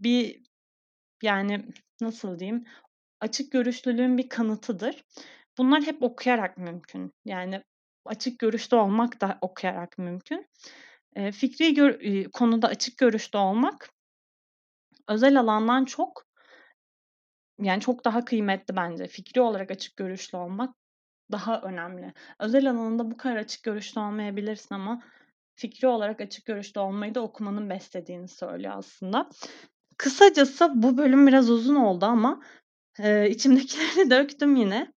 bir 0.00 0.42
yani 1.22 1.64
nasıl 2.00 2.38
diyeyim 2.38 2.64
açık 3.20 3.52
görüşlülüğün 3.52 4.18
bir 4.18 4.28
kanıtıdır. 4.28 5.04
bunlar 5.58 5.82
hep 5.82 6.02
okuyarak 6.02 6.58
mümkün. 6.58 7.12
Yani 7.24 7.62
açık 8.04 8.38
görüşte 8.38 8.76
olmak 8.76 9.20
da 9.20 9.38
okuyarak 9.40 9.98
mümkün. 9.98 10.46
Fikri 11.32 11.74
gör 11.74 12.00
konuda 12.32 12.68
açık 12.68 12.98
görüşte 12.98 13.38
olmak 13.38 13.90
özel 15.08 15.40
alandan 15.40 15.84
çok 15.84 16.26
yani 17.60 17.80
çok 17.80 18.04
daha 18.04 18.24
kıymetli 18.24 18.76
bence. 18.76 19.06
Fikri 19.06 19.40
olarak 19.40 19.70
açık 19.70 19.96
görüşlü 19.96 20.38
olmak 20.38 20.74
daha 21.32 21.60
önemli. 21.62 22.14
Özel 22.40 22.70
alanında 22.70 23.10
bu 23.10 23.16
kadar 23.16 23.36
açık 23.36 23.62
görüşlü 23.64 24.00
olmayabilirsin 24.00 24.74
ama 24.74 25.02
fikri 25.56 25.88
olarak 25.88 26.20
açık 26.20 26.46
görüşlü 26.46 26.80
olmayı 26.80 27.14
da 27.14 27.20
okumanın 27.22 27.70
beslediğini 27.70 28.28
söylüyor 28.28 28.74
aslında. 28.76 29.30
Kısacası 29.98 30.72
bu 30.76 30.98
bölüm 30.98 31.26
biraz 31.26 31.50
uzun 31.50 31.76
oldu 31.76 32.06
ama, 32.06 32.42
eee, 32.98 33.30
içimdekileri 33.30 34.10
döktüm 34.10 34.56
yine. 34.56 34.92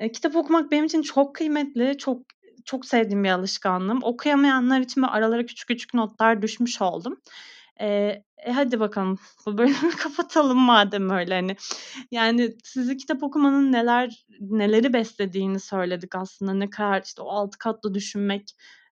Eee, 0.00 0.12
kitap 0.12 0.36
okumak 0.36 0.70
benim 0.72 0.84
için 0.84 1.02
çok 1.02 1.34
kıymetli, 1.36 1.98
çok 1.98 2.22
çok 2.64 2.86
sevdiğim 2.86 3.24
bir 3.24 3.30
alışkanlığım. 3.30 4.02
Okuyamayanlar 4.02 4.80
için 4.80 5.02
böyle 5.02 5.12
aralara 5.12 5.46
küçük 5.46 5.68
küçük 5.68 5.94
notlar 5.94 6.42
düşmüş 6.42 6.82
oldum. 6.82 7.20
Eee, 7.80 8.24
e, 8.38 8.52
hadi 8.52 8.80
bakalım 8.80 9.18
bu 9.46 9.58
bölümü 9.58 9.90
kapatalım 9.98 10.58
madem 10.58 11.10
öyle 11.10 11.34
hani. 11.34 11.56
Yani 12.10 12.54
sizi 12.64 12.96
kitap 12.96 13.22
okumanın 13.22 13.72
neler 13.72 14.26
neleri 14.40 14.92
beslediğini 14.92 15.60
söyledik 15.60 16.14
aslında. 16.16 16.54
Ne 16.54 16.70
kadar 16.70 17.02
işte 17.04 17.22
o 17.22 17.28
alt 17.30 17.56
katlı 17.56 17.94
düşünmek, 17.94 18.50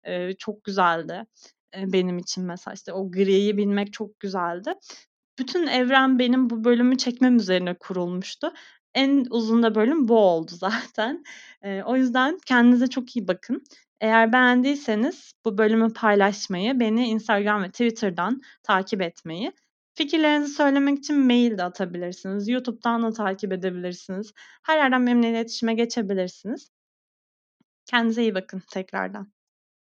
eee, 0.07 0.35
çok 0.39 0.65
güzeldi, 0.65 1.25
eee, 1.77 1.93
benim 1.93 2.19
için 2.19 2.45
mesela. 2.45 2.75
İşte 2.75 2.93
o 2.93 3.11
griyi 3.11 3.57
bilmek 3.57 3.93
çok 3.93 4.21
güzeldi. 4.21 4.75
Bütün 5.39 5.67
evren 5.67 6.19
benim 6.19 6.51
bu 6.51 6.65
bölümü 6.65 6.99
çekmem 6.99 7.37
üzerine 7.37 7.75
kurulmuştu. 7.75 8.53
En 8.95 9.27
uzun 9.31 9.63
da 9.63 9.75
bölüm 9.75 10.09
bu 10.09 10.19
oldu 10.19 10.51
zaten. 10.55 11.25
Eee, 11.65 11.83
o 11.87 11.97
yüzden 11.97 12.39
kendinize 12.47 12.87
çok 12.87 13.17
iyi 13.17 13.29
bakın. 13.29 13.65
Eğer 14.01 14.33
beğendiyseniz 14.33 15.33
bu 15.45 15.59
bölümü 15.59 15.93
paylaşmayı, 15.93 16.81
beni 16.81 17.09
Instagram 17.09 17.63
ve 17.63 17.71
Twitter'dan 17.71 18.41
takip 18.63 19.03
etmeyi, 19.03 19.53
fikirlerinizi 19.95 20.55
söylemek 20.55 20.99
için 20.99 21.17
mail 21.19 21.59
de 21.59 21.65
atabilirsiniz. 21.65 22.49
YouTube'dan 22.49 23.03
da 23.03 23.13
takip 23.13 23.53
edebilirsiniz. 23.53 24.33
Her 24.63 24.77
yerden 24.79 25.07
benimle 25.07 25.31
iletişime 25.31 25.75
geçebilirsiniz. 25.75 26.71
Kendinize 27.87 28.23
iyi 28.23 28.35
bakın 28.35 28.63
tekrardan. 28.71 29.34